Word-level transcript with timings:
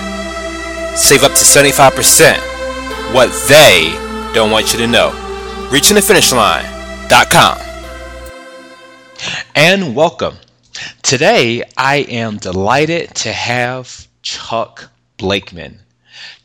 Save 0.95 1.23
up 1.23 1.31
to 1.31 1.43
75% 1.43 2.37
what 3.13 3.29
they 3.47 3.93
don't 4.33 4.51
want 4.51 4.73
you 4.73 4.79
to 4.79 4.87
know. 4.87 5.11
ReachingTheFinishLine.com. 5.69 7.59
And 9.55 9.95
welcome. 9.95 10.37
Today, 11.03 11.63
I 11.77 11.97
am 12.09 12.37
delighted 12.37 13.13
to 13.15 13.31
have 13.31 14.07
Chuck 14.21 14.89
Blakeman. 15.17 15.79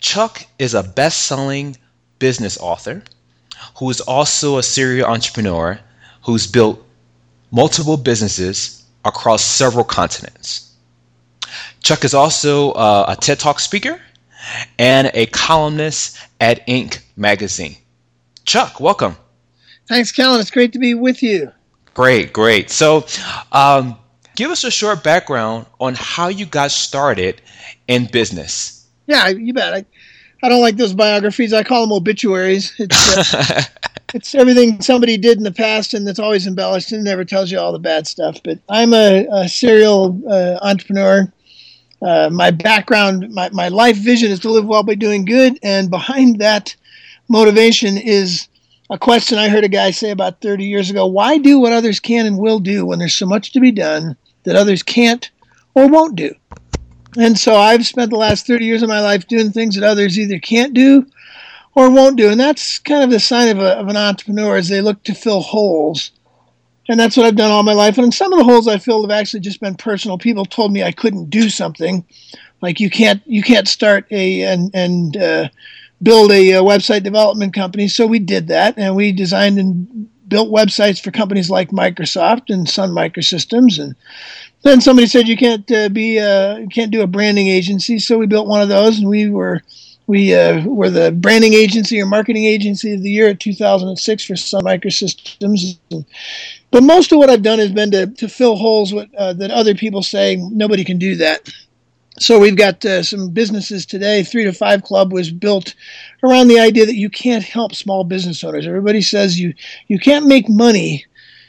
Chuck 0.00 0.46
is 0.58 0.74
a 0.74 0.82
best 0.82 1.22
selling 1.22 1.76
business 2.18 2.58
author 2.58 3.02
who 3.78 3.90
is 3.90 4.00
also 4.00 4.58
a 4.58 4.62
serial 4.62 5.08
entrepreneur 5.08 5.80
who's 6.22 6.46
built 6.46 6.84
multiple 7.50 7.96
businesses 7.96 8.84
across 9.04 9.42
several 9.42 9.84
continents. 9.84 10.74
Chuck 11.82 12.04
is 12.04 12.14
also 12.14 12.72
uh, 12.72 13.06
a 13.08 13.16
TED 13.16 13.38
Talk 13.40 13.58
speaker 13.58 14.00
and 14.78 15.10
a 15.14 15.26
columnist 15.26 16.18
at 16.40 16.66
Inc. 16.66 17.00
magazine. 17.16 17.76
Chuck, 18.44 18.80
welcome. 18.80 19.16
Thanks, 19.88 20.12
Kallen. 20.12 20.40
It's 20.40 20.50
great 20.50 20.72
to 20.74 20.78
be 20.78 20.94
with 20.94 21.22
you. 21.22 21.50
Great, 21.94 22.32
great. 22.32 22.70
So, 22.70 23.06
um, 23.50 23.96
give 24.40 24.50
us 24.50 24.64
a 24.64 24.70
short 24.70 25.04
background 25.04 25.66
on 25.80 25.94
how 25.94 26.28
you 26.28 26.46
got 26.46 26.70
started 26.70 27.42
in 27.88 28.06
business. 28.06 28.86
Yeah, 29.06 29.28
you 29.28 29.52
bet. 29.52 29.74
I, 29.74 29.84
I 30.42 30.48
don't 30.48 30.62
like 30.62 30.78
those 30.78 30.94
biographies. 30.94 31.52
I 31.52 31.62
call 31.62 31.82
them 31.82 31.92
obituaries. 31.92 32.72
It's, 32.78 33.34
uh, 33.34 33.62
it's 34.14 34.34
everything 34.34 34.80
somebody 34.80 35.18
did 35.18 35.36
in 35.36 35.44
the 35.44 35.52
past 35.52 35.92
and 35.92 36.08
it's 36.08 36.18
always 36.18 36.46
embellished 36.46 36.90
and 36.90 37.04
never 37.04 37.22
tells 37.22 37.52
you 37.52 37.58
all 37.58 37.70
the 37.70 37.78
bad 37.78 38.06
stuff. 38.06 38.38
But 38.42 38.58
I'm 38.70 38.94
a, 38.94 39.26
a 39.30 39.46
serial 39.46 40.18
uh, 40.26 40.58
entrepreneur. 40.62 41.30
Uh, 42.00 42.30
my 42.32 42.50
background, 42.50 43.30
my, 43.34 43.50
my 43.50 43.68
life 43.68 43.98
vision 43.98 44.30
is 44.30 44.40
to 44.40 44.50
live 44.50 44.64
well 44.64 44.82
by 44.82 44.94
doing 44.94 45.26
good. 45.26 45.58
And 45.62 45.90
behind 45.90 46.38
that 46.38 46.74
motivation 47.28 47.98
is 47.98 48.48
a 48.88 48.96
question 48.98 49.36
I 49.36 49.50
heard 49.50 49.64
a 49.64 49.68
guy 49.68 49.90
say 49.90 50.10
about 50.10 50.40
30 50.40 50.64
years 50.64 50.88
ago 50.88 51.06
why 51.06 51.36
do 51.36 51.60
what 51.60 51.74
others 51.74 52.00
can 52.00 52.24
and 52.24 52.38
will 52.38 52.58
do 52.58 52.86
when 52.86 52.98
there's 52.98 53.14
so 53.14 53.26
much 53.26 53.52
to 53.52 53.60
be 53.60 53.70
done 53.70 54.16
that 54.44 54.56
others 54.56 54.82
can't 54.82 55.30
or 55.74 55.88
won't 55.88 56.16
do? 56.16 56.34
And 57.16 57.38
so 57.38 57.56
I've 57.56 57.86
spent 57.86 58.10
the 58.10 58.16
last 58.16 58.46
30 58.46 58.64
years 58.64 58.82
of 58.82 58.88
my 58.88 59.00
life 59.00 59.26
doing 59.26 59.50
things 59.50 59.74
that 59.74 59.84
others 59.84 60.18
either 60.18 60.38
can't 60.38 60.74
do 60.74 61.06
or 61.74 61.90
won't 61.90 62.16
do. 62.16 62.30
And 62.30 62.38
that's 62.38 62.78
kind 62.78 63.02
of 63.02 63.10
the 63.10 63.20
sign 63.20 63.48
of, 63.48 63.58
a, 63.58 63.78
of 63.78 63.88
an 63.88 63.96
entrepreneur 63.96 64.56
as 64.56 64.68
they 64.68 64.80
look 64.80 65.02
to 65.04 65.14
fill 65.14 65.40
holes. 65.40 66.12
And 66.88 66.98
that's 66.98 67.16
what 67.16 67.26
I've 67.26 67.36
done 67.36 67.50
all 67.50 67.62
my 67.62 67.72
life. 67.72 67.98
And 67.98 68.12
some 68.12 68.32
of 68.32 68.38
the 68.38 68.44
holes 68.44 68.66
I 68.66 68.78
filled 68.78 69.08
have 69.08 69.18
actually 69.18 69.40
just 69.40 69.60
been 69.60 69.76
personal. 69.76 70.18
People 70.18 70.44
told 70.44 70.72
me 70.72 70.82
I 70.82 70.92
couldn't 70.92 71.30
do 71.30 71.48
something, 71.48 72.04
like 72.62 72.80
you 72.80 72.90
can't 72.90 73.22
you 73.26 73.42
can't 73.42 73.68
start 73.68 74.06
a 74.10 74.42
and 74.42 74.70
and 74.74 75.16
uh, 75.16 75.48
build 76.02 76.32
a, 76.32 76.52
a, 76.52 76.62
website 76.62 77.02
development 77.02 77.54
company. 77.54 77.88
So 77.88 78.06
we 78.06 78.18
did 78.18 78.48
that, 78.48 78.76
and 78.76 78.96
we 78.96 79.12
designed 79.12 79.58
and 79.58 80.08
built 80.30 80.50
websites 80.50 81.02
for 81.02 81.10
companies 81.10 81.50
like 81.50 81.70
Microsoft 81.70 82.48
and 82.48 82.66
Sun 82.66 82.90
Microsystems. 82.90 83.78
And 83.78 83.94
then 84.62 84.80
somebody 84.80 85.06
said 85.06 85.28
you 85.28 85.36
can't 85.36 85.70
uh, 85.70 85.90
be 85.90 86.18
uh, 86.18 86.56
you 86.56 86.68
can't 86.68 86.90
do 86.90 87.02
a 87.02 87.06
branding 87.06 87.48
agency, 87.48 87.98
so 87.98 88.16
we 88.16 88.26
built 88.26 88.48
one 88.48 88.62
of 88.62 88.68
those, 88.68 88.98
and 88.98 89.08
we 89.08 89.28
were 89.28 89.60
we 90.06 90.34
uh, 90.34 90.64
were 90.64 90.90
the 90.90 91.12
branding 91.12 91.52
agency 91.52 92.00
or 92.00 92.06
marketing 92.06 92.44
agency 92.44 92.94
of 92.94 93.02
the 93.02 93.10
year 93.10 93.28
at 93.28 93.40
2006 93.40 94.24
for 94.24 94.36
Sun 94.36 94.62
Microsystems. 94.62 95.78
But 96.70 96.82
most 96.82 97.12
of 97.12 97.18
what 97.18 97.30
I've 97.30 97.42
done 97.42 97.58
has 97.58 97.72
been 97.72 97.90
to, 97.90 98.06
to 98.06 98.28
fill 98.28 98.56
holes 98.56 98.92
with, 98.92 99.12
uh, 99.16 99.32
that 99.34 99.50
other 99.50 99.74
people 99.74 100.02
say 100.02 100.36
nobody 100.36 100.84
can 100.84 100.98
do 100.98 101.16
that. 101.16 101.48
So 102.18 102.38
we've 102.38 102.56
got 102.56 102.84
uh, 102.84 103.02
some 103.02 103.30
businesses 103.30 103.86
today. 103.86 104.24
Three 104.24 104.44
to 104.44 104.52
Five 104.52 104.82
Club 104.82 105.12
was 105.12 105.30
built 105.30 105.74
around 106.22 106.48
the 106.48 106.58
idea 106.58 106.84
that 106.84 106.96
you 106.96 107.08
can't 107.08 107.44
help 107.44 107.74
small 107.74 108.04
business 108.04 108.42
owners. 108.42 108.66
Everybody 108.66 109.00
says 109.00 109.38
you 109.38 109.54
you 109.86 109.98
can't 109.98 110.26
make 110.26 110.48
money 110.48 111.06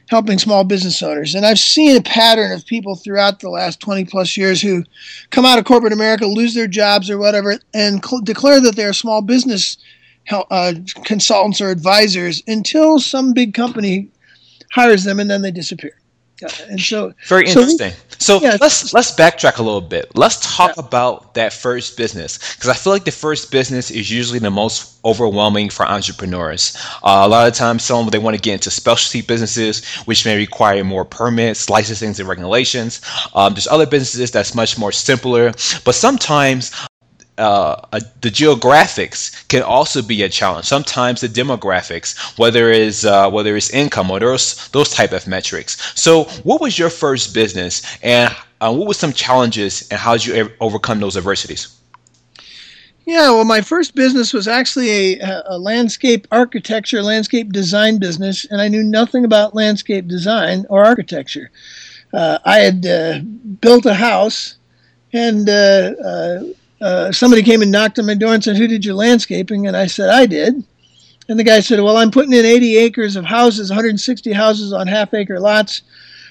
helping 0.07 0.37
small 0.37 0.63
business 0.63 1.01
owners, 1.01 1.35
and 1.35 1.45
I've 1.45 1.59
seen 1.59 1.97
a 1.97 2.01
pattern 2.01 2.51
of 2.51 2.65
people 2.65 2.95
throughout 2.95 3.39
the 3.39 3.49
last 3.49 3.79
20 3.79 4.05
plus 4.05 4.37
years 4.37 4.61
who 4.61 4.83
come 5.29 5.45
out 5.45 5.57
of 5.57 5.65
corporate 5.65 5.93
America, 5.93 6.25
lose 6.27 6.53
their 6.53 6.67
jobs 6.67 7.09
or 7.09 7.17
whatever, 7.17 7.57
and 7.73 8.05
cl- 8.05 8.21
declare 8.21 8.61
that 8.61 8.75
they're 8.75 8.93
small 8.93 9.21
business 9.21 9.77
uh, 10.31 10.73
consultants 11.05 11.59
or 11.59 11.69
advisors 11.69 12.43
until 12.47 12.99
some 12.99 13.33
big 13.33 13.53
company 13.53 14.09
hires 14.71 15.03
them, 15.03 15.19
and 15.19 15.29
then 15.29 15.41
they 15.41 15.51
disappear. 15.51 16.00
And 16.67 16.79
so, 16.79 17.13
very 17.27 17.47
interesting. 17.47 17.91
So, 18.17 18.39
so 18.39 18.41
yeah, 18.41 18.57
let's 18.59 18.93
let's 18.93 19.11
backtrack 19.11 19.57
a 19.57 19.63
little 19.63 19.81
bit. 19.81 20.11
Let's 20.15 20.37
talk 20.55 20.75
yeah. 20.75 20.85
about 20.85 21.33
that 21.35 21.53
first 21.53 21.97
business 21.97 22.37
because 22.55 22.69
I 22.69 22.73
feel 22.73 22.93
like 22.93 23.05
the 23.05 23.11
first 23.11 23.51
business 23.51 23.91
is 23.91 24.11
usually 24.11 24.39
the 24.39 24.51
most 24.51 24.99
overwhelming 25.03 25.69
for 25.69 25.85
entrepreneurs. 25.87 26.75
Uh, 27.03 27.23
a 27.25 27.27
lot 27.27 27.47
of 27.47 27.53
times, 27.53 27.83
some 27.83 28.07
they 28.09 28.19
want 28.19 28.35
to 28.35 28.41
get 28.41 28.53
into 28.53 28.71
specialty 28.71 29.21
businesses, 29.21 29.85
which 30.05 30.25
may 30.25 30.35
require 30.35 30.83
more 30.83 31.05
permits, 31.05 31.69
licensing, 31.69 32.09
and 32.09 32.19
regulations. 32.27 33.01
Um, 33.33 33.53
there's 33.53 33.67
other 33.67 33.85
businesses 33.85 34.31
that's 34.31 34.55
much 34.55 34.77
more 34.77 34.91
simpler, 34.91 35.51
but 35.85 35.95
sometimes 35.95 36.71
uh, 37.37 37.75
a, 37.93 38.01
the 38.21 38.29
geographics 38.29 39.47
can 39.47 39.63
also 39.63 40.01
be 40.01 40.21
a 40.23 40.29
challenge. 40.29 40.65
Sometimes 40.65 41.21
the 41.21 41.27
demographics, 41.27 42.37
whether 42.37 42.69
it's 42.71 43.05
uh, 43.05 43.29
whether 43.29 43.55
it's 43.55 43.69
income 43.71 44.11
or 44.11 44.19
those 44.19 44.67
those 44.69 44.89
type 44.89 45.11
of 45.11 45.27
metrics. 45.27 45.99
So, 45.99 46.25
what 46.43 46.61
was 46.61 46.77
your 46.77 46.89
first 46.89 47.33
business, 47.33 47.81
and 48.03 48.35
uh, 48.59 48.73
what 48.73 48.87
were 48.87 48.93
some 48.93 49.13
challenges, 49.13 49.87
and 49.89 49.99
how 49.99 50.13
did 50.13 50.25
you 50.25 50.51
overcome 50.59 50.99
those 50.99 51.17
adversities? 51.17 51.77
Yeah, 53.05 53.31
well, 53.31 53.45
my 53.45 53.61
first 53.61 53.95
business 53.95 54.31
was 54.31 54.47
actually 54.47 55.19
a, 55.19 55.43
a 55.47 55.57
landscape 55.57 56.27
architecture, 56.31 57.01
landscape 57.01 57.51
design 57.51 57.97
business, 57.97 58.45
and 58.45 58.61
I 58.61 58.67
knew 58.67 58.83
nothing 58.83 59.25
about 59.25 59.55
landscape 59.55 60.07
design 60.07 60.65
or 60.69 60.85
architecture. 60.85 61.49
Uh, 62.13 62.37
I 62.45 62.59
had 62.59 62.85
uh, 62.85 63.19
built 63.59 63.85
a 63.85 63.95
house 63.95 64.57
and 65.13 65.49
uh, 65.49 65.93
uh, 66.05 66.43
somebody 67.11 67.43
came 67.43 67.61
and 67.61 67.71
knocked 67.71 67.99
on 67.99 68.05
my 68.05 68.15
door 68.15 68.33
and 68.33 68.43
said, 68.43 68.57
Who 68.57 68.67
did 68.67 68.85
your 68.85 68.95
landscaping? 68.95 69.67
And 69.67 69.77
I 69.77 69.87
said, 69.87 70.09
I 70.09 70.25
did. 70.25 70.63
And 71.29 71.39
the 71.39 71.43
guy 71.43 71.59
said, 71.59 71.79
Well, 71.79 71.97
I'm 71.97 72.11
putting 72.11 72.33
in 72.33 72.45
80 72.45 72.77
acres 72.77 73.15
of 73.15 73.25
houses, 73.25 73.69
160 73.69 74.31
houses 74.33 74.73
on 74.73 74.87
half 74.87 75.13
acre 75.13 75.39
lots. 75.39 75.81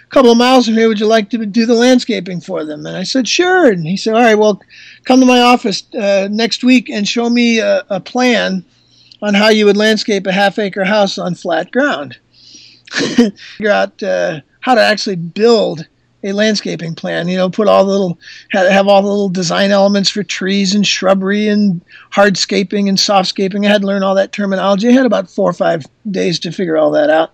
A 0.04 0.10
couple 0.10 0.32
of 0.32 0.38
miles 0.38 0.66
from 0.66 0.74
here, 0.74 0.88
would 0.88 0.98
you 0.98 1.06
like 1.06 1.30
to 1.30 1.46
do 1.46 1.66
the 1.66 1.74
landscaping 1.74 2.40
for 2.40 2.64
them? 2.64 2.84
And 2.84 2.96
I 2.96 3.04
said, 3.04 3.28
Sure. 3.28 3.70
And 3.70 3.86
he 3.86 3.96
said, 3.96 4.14
All 4.14 4.22
right, 4.22 4.34
well, 4.34 4.60
come 5.04 5.20
to 5.20 5.26
my 5.26 5.40
office 5.40 5.82
uh, 5.94 6.28
next 6.30 6.64
week 6.64 6.90
and 6.90 7.08
show 7.08 7.30
me 7.30 7.60
a, 7.60 7.84
a 7.88 8.00
plan 8.00 8.64
on 9.22 9.34
how 9.34 9.48
you 9.48 9.66
would 9.66 9.76
landscape 9.76 10.26
a 10.26 10.32
half 10.32 10.58
acre 10.58 10.84
house 10.84 11.18
on 11.18 11.34
flat 11.34 11.70
ground. 11.70 12.18
Figure 12.90 13.70
out 13.70 14.02
uh, 14.02 14.40
how 14.60 14.74
to 14.74 14.82
actually 14.82 15.16
build 15.16 15.86
a 16.22 16.32
landscaping 16.32 16.94
plan. 16.94 17.28
You 17.28 17.36
know, 17.36 17.50
put 17.50 17.68
all 17.68 17.84
the 17.84 17.90
little 17.90 18.18
have 18.50 18.88
all 18.88 19.02
the 19.02 19.08
little 19.08 19.28
design 19.28 19.70
elements 19.70 20.10
for 20.10 20.22
trees 20.22 20.74
and 20.74 20.86
shrubbery 20.86 21.48
and 21.48 21.80
hardscaping 22.12 22.88
and 22.88 22.98
softscaping. 22.98 23.64
I 23.64 23.70
had 23.70 23.82
to 23.82 23.86
learn 23.86 24.02
all 24.02 24.14
that 24.14 24.32
terminology. 24.32 24.88
I 24.88 24.92
had 24.92 25.06
about 25.06 25.30
four 25.30 25.48
or 25.48 25.54
five 25.54 25.86
days 26.10 26.38
to 26.40 26.52
figure 26.52 26.76
all 26.76 26.90
that 26.92 27.10
out. 27.10 27.32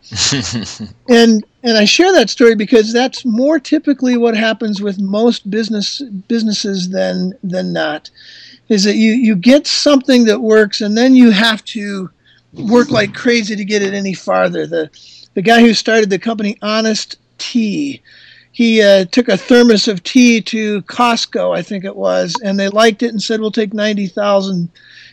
and 1.09 1.45
and 1.63 1.77
I 1.77 1.85
share 1.85 2.13
that 2.13 2.31
story 2.31 2.55
because 2.55 2.93
that's 2.93 3.25
more 3.25 3.59
typically 3.59 4.17
what 4.17 4.37
happens 4.37 4.81
with 4.81 5.01
most 5.01 5.51
business 5.51 6.01
businesses 6.29 6.91
than 6.91 7.33
than 7.43 7.73
not. 7.73 8.11
Is 8.69 8.85
that 8.85 8.97
you 8.97 9.13
you 9.13 9.37
get 9.37 9.67
something 9.67 10.25
that 10.27 10.41
works 10.41 10.81
and 10.81 10.97
then 10.97 11.15
you 11.15 11.31
have 11.31 11.65
to 11.67 12.11
work 12.53 12.91
like 12.91 13.15
crazy 13.15 13.57
to 13.57 13.65
get 13.65 13.83
it 13.83 13.95
any 13.95 14.15
farther. 14.15 14.67
The 14.67 14.91
the 15.35 15.43
guy 15.43 15.61
who 15.61 15.75
started 15.75 16.09
the 16.09 16.19
company 16.19 16.57
Honest 16.63 17.19
Tea 17.39 18.01
he 18.57 18.81
uh, 18.81 19.05
took 19.05 19.29
a 19.29 19.37
thermos 19.37 19.87
of 19.87 20.03
tea 20.03 20.41
to 20.41 20.81
Costco, 20.85 21.55
I 21.55 21.61
think 21.61 21.85
it 21.85 21.95
was, 21.95 22.35
and 22.43 22.59
they 22.59 22.71
liked 22.71 23.03
it 23.03 23.11
and 23.11 23.23
said, 23.23 23.39
"We'll 23.39 23.51
take 23.51 23.75
ninety 23.75 24.07
thousand 24.07 24.71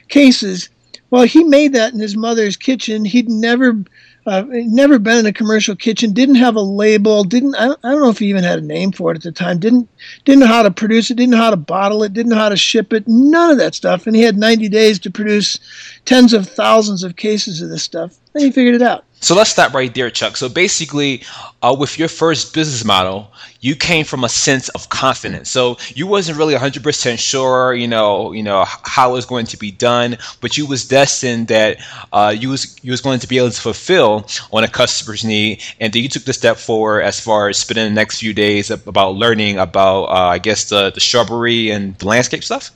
cases." 0.07 0.69
Well, 1.09 1.23
he 1.23 1.43
made 1.43 1.73
that 1.73 1.91
in 1.93 1.99
his 1.99 2.15
mother's 2.15 2.55
kitchen. 2.55 3.03
He'd 3.03 3.27
never, 3.27 3.83
uh, 4.25 4.45
never 4.47 4.97
been 4.97 5.17
in 5.17 5.25
a 5.25 5.33
commercial 5.33 5.75
kitchen. 5.75 6.13
Didn't 6.13 6.35
have 6.35 6.55
a 6.55 6.61
label. 6.61 7.25
Didn't 7.25 7.55
I 7.55 7.65
don't, 7.65 7.79
I 7.83 7.91
don't 7.91 7.99
know 7.99 8.09
if 8.09 8.19
he 8.19 8.27
even 8.27 8.45
had 8.45 8.59
a 8.59 8.65
name 8.65 8.93
for 8.93 9.11
it 9.11 9.17
at 9.17 9.23
the 9.23 9.33
time. 9.33 9.59
Didn't 9.59 9.89
didn't 10.23 10.39
know 10.39 10.47
how 10.47 10.63
to 10.63 10.71
produce 10.71 11.11
it. 11.11 11.15
Didn't 11.15 11.31
know 11.31 11.37
how 11.37 11.49
to 11.49 11.57
bottle 11.57 12.01
it. 12.03 12.13
Didn't 12.13 12.29
know 12.29 12.37
how 12.37 12.47
to 12.47 12.55
ship 12.55 12.93
it. 12.93 13.03
None 13.09 13.51
of 13.51 13.57
that 13.57 13.75
stuff. 13.75 14.07
And 14.07 14.15
he 14.15 14.21
had 14.21 14.37
ninety 14.37 14.69
days 14.69 14.99
to 14.99 15.11
produce 15.11 15.59
tens 16.05 16.33
of 16.33 16.47
thousands 16.47 17.03
of 17.03 17.15
cases 17.15 17.61
of 17.61 17.69
this 17.69 17.83
stuff. 17.83 18.17
And 18.33 18.43
he 18.43 18.51
figured 18.51 18.75
it 18.75 18.81
out. 18.81 19.05
So 19.23 19.35
let's 19.35 19.51
stop 19.51 19.73
right 19.73 19.93
there, 19.93 20.09
Chuck. 20.09 20.35
So 20.35 20.49
basically, 20.49 21.23
uh, 21.61 21.73
with 21.79 21.97
your 21.97 22.09
first 22.09 22.53
business 22.53 22.83
model, 22.83 23.31
you 23.61 23.73
came 23.73 24.03
from 24.03 24.25
a 24.25 24.29
sense 24.29 24.67
of 24.69 24.89
confidence. 24.89 25.49
So 25.49 25.77
you 25.95 26.07
wasn't 26.07 26.37
really 26.37 26.55
100% 26.55 27.17
sure, 27.17 27.73
you 27.73 27.87
know, 27.87 28.33
you 28.33 28.43
know 28.43 28.65
how 28.67 29.11
it 29.11 29.13
was 29.13 29.25
going 29.25 29.45
to 29.45 29.57
be 29.57 29.71
done, 29.71 30.17
but 30.41 30.57
you 30.57 30.65
was 30.65 30.85
destined 30.85 31.47
that 31.47 31.77
uh, 32.11 32.35
you 32.37 32.49
was 32.49 32.77
you 32.83 32.91
was 32.91 32.99
going 32.99 33.19
to 33.19 33.27
be 33.27 33.37
able 33.37 33.51
to 33.51 33.61
fulfill 33.61 34.27
on 34.51 34.65
a 34.65 34.67
customer's 34.67 35.23
need, 35.23 35.61
and 35.79 35.93
then 35.93 36.03
you 36.03 36.09
took 36.09 36.25
the 36.25 36.33
step 36.33 36.57
forward 36.57 37.03
as 37.03 37.17
far 37.21 37.47
as 37.47 37.57
spending 37.57 37.85
the 37.85 37.91
next 37.91 38.19
few 38.19 38.33
days 38.33 38.69
about 38.69 39.15
learning 39.15 39.57
about, 39.57 40.03
uh, 40.05 40.27
I 40.35 40.39
guess, 40.39 40.65
the 40.65 40.91
the 40.91 40.99
shrubbery 40.99 41.71
and 41.71 41.97
the 41.97 42.07
landscape 42.07 42.43
stuff. 42.43 42.71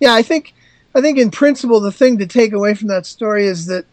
Yeah, 0.00 0.12
I 0.12 0.22
think 0.22 0.54
I 0.94 1.00
think 1.00 1.18
in 1.18 1.30
principle 1.30 1.80
the 1.80 1.92
thing 1.92 2.18
to 2.18 2.26
take 2.26 2.52
away 2.52 2.74
from 2.74 2.88
that 2.88 3.06
story 3.06 3.46
is 3.46 3.66
that 3.66 3.86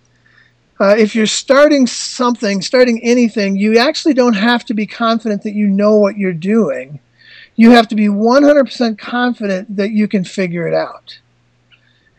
uh, 0.79 0.95
if 0.97 1.13
you're 1.13 1.27
starting 1.27 1.87
something, 1.87 2.61
starting 2.61 3.03
anything, 3.03 3.57
you 3.57 3.77
actually 3.77 4.13
don't 4.13 4.33
have 4.33 4.65
to 4.65 4.73
be 4.73 4.85
confident 4.85 5.43
that 5.43 5.53
you 5.53 5.67
know 5.67 5.97
what 5.97 6.17
you're 6.17 6.33
doing. 6.33 6.99
You 7.55 7.71
have 7.71 7.89
to 7.89 7.95
be 7.95 8.07
100% 8.07 8.97
confident 8.97 9.75
that 9.75 9.91
you 9.91 10.07
can 10.07 10.23
figure 10.23 10.67
it 10.67 10.73
out. 10.73 11.19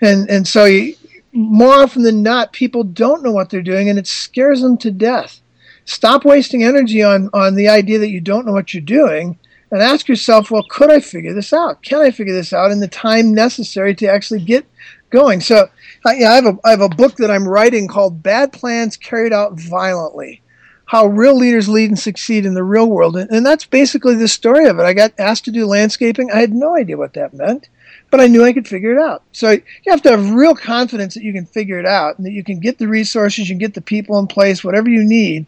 And, 0.02 0.28
and 0.28 0.46
so, 0.46 0.66
you, 0.66 0.94
more 1.32 1.72
often 1.72 2.02
than 2.02 2.22
not, 2.22 2.52
people 2.52 2.84
don't 2.84 3.22
know 3.22 3.32
what 3.32 3.48
they're 3.48 3.62
doing 3.62 3.88
and 3.88 3.98
it 3.98 4.06
scares 4.06 4.60
them 4.60 4.76
to 4.78 4.90
death. 4.90 5.40
Stop 5.86 6.24
wasting 6.24 6.62
energy 6.62 7.02
on, 7.02 7.30
on 7.32 7.54
the 7.54 7.68
idea 7.68 7.98
that 7.98 8.10
you 8.10 8.20
don't 8.20 8.46
know 8.46 8.52
what 8.52 8.74
you're 8.74 8.82
doing 8.82 9.38
and 9.70 9.82
ask 9.82 10.08
yourself, 10.08 10.50
well, 10.50 10.66
could 10.68 10.90
I 10.90 11.00
figure 11.00 11.32
this 11.32 11.52
out? 11.52 11.82
Can 11.82 12.00
I 12.00 12.10
figure 12.10 12.34
this 12.34 12.52
out 12.52 12.70
in 12.70 12.80
the 12.80 12.88
time 12.88 13.32
necessary 13.32 13.94
to 13.96 14.06
actually 14.06 14.40
get 14.40 14.66
going? 15.10 15.40
So, 15.40 15.68
I, 16.04 16.24
I, 16.24 16.34
have 16.34 16.46
a, 16.46 16.58
I 16.64 16.70
have 16.70 16.80
a 16.80 16.88
book 16.88 17.16
that 17.16 17.30
I'm 17.30 17.46
writing 17.46 17.86
called 17.86 18.22
Bad 18.22 18.52
Plans 18.52 18.96
Carried 18.96 19.32
Out 19.32 19.60
Violently 19.60 20.42
How 20.86 21.06
Real 21.06 21.36
Leaders 21.36 21.68
Lead 21.68 21.90
and 21.90 21.98
Succeed 21.98 22.46
in 22.46 22.54
the 22.54 22.64
Real 22.64 22.88
World. 22.88 23.16
And, 23.16 23.30
and 23.30 23.44
that's 23.44 23.66
basically 23.66 24.16
the 24.16 24.28
story 24.28 24.66
of 24.66 24.78
it. 24.78 24.84
I 24.84 24.94
got 24.94 25.12
asked 25.18 25.44
to 25.44 25.50
do 25.50 25.66
landscaping. 25.66 26.30
I 26.30 26.40
had 26.40 26.54
no 26.54 26.74
idea 26.74 26.96
what 26.96 27.12
that 27.14 27.34
meant, 27.34 27.68
but 28.10 28.20
I 28.20 28.26
knew 28.26 28.44
I 28.44 28.52
could 28.52 28.66
figure 28.66 28.92
it 28.92 29.02
out. 29.02 29.22
So 29.32 29.50
you 29.50 29.62
have 29.88 30.02
to 30.02 30.10
have 30.10 30.30
real 30.30 30.54
confidence 30.54 31.14
that 31.14 31.22
you 31.22 31.32
can 31.32 31.46
figure 31.46 31.78
it 31.78 31.86
out 31.86 32.16
and 32.16 32.26
that 32.26 32.32
you 32.32 32.42
can 32.42 32.60
get 32.60 32.78
the 32.78 32.88
resources, 32.88 33.48
you 33.48 33.54
can 33.54 33.58
get 33.58 33.74
the 33.74 33.82
people 33.82 34.18
in 34.18 34.26
place, 34.26 34.64
whatever 34.64 34.88
you 34.88 35.04
need 35.04 35.46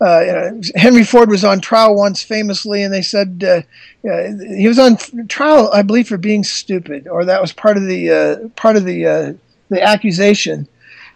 uh, 0.00 0.50
Henry 0.74 1.04
Ford 1.04 1.30
was 1.30 1.44
on 1.44 1.60
trial 1.60 1.94
once 1.94 2.22
famously, 2.22 2.82
and 2.82 2.92
they 2.92 3.02
said 3.02 3.44
uh, 3.46 4.08
uh, 4.08 4.32
he 4.56 4.66
was 4.66 4.78
on 4.78 4.96
trial, 5.28 5.70
I 5.72 5.82
believe, 5.82 6.08
for 6.08 6.18
being 6.18 6.44
stupid, 6.44 7.06
or 7.06 7.24
that 7.24 7.40
was 7.40 7.52
part 7.52 7.76
of 7.76 7.86
the 7.86 8.10
uh, 8.10 8.48
part 8.56 8.76
of 8.76 8.84
the 8.84 9.06
uh, 9.06 9.32
the 9.70 9.82
accusation. 9.82 10.68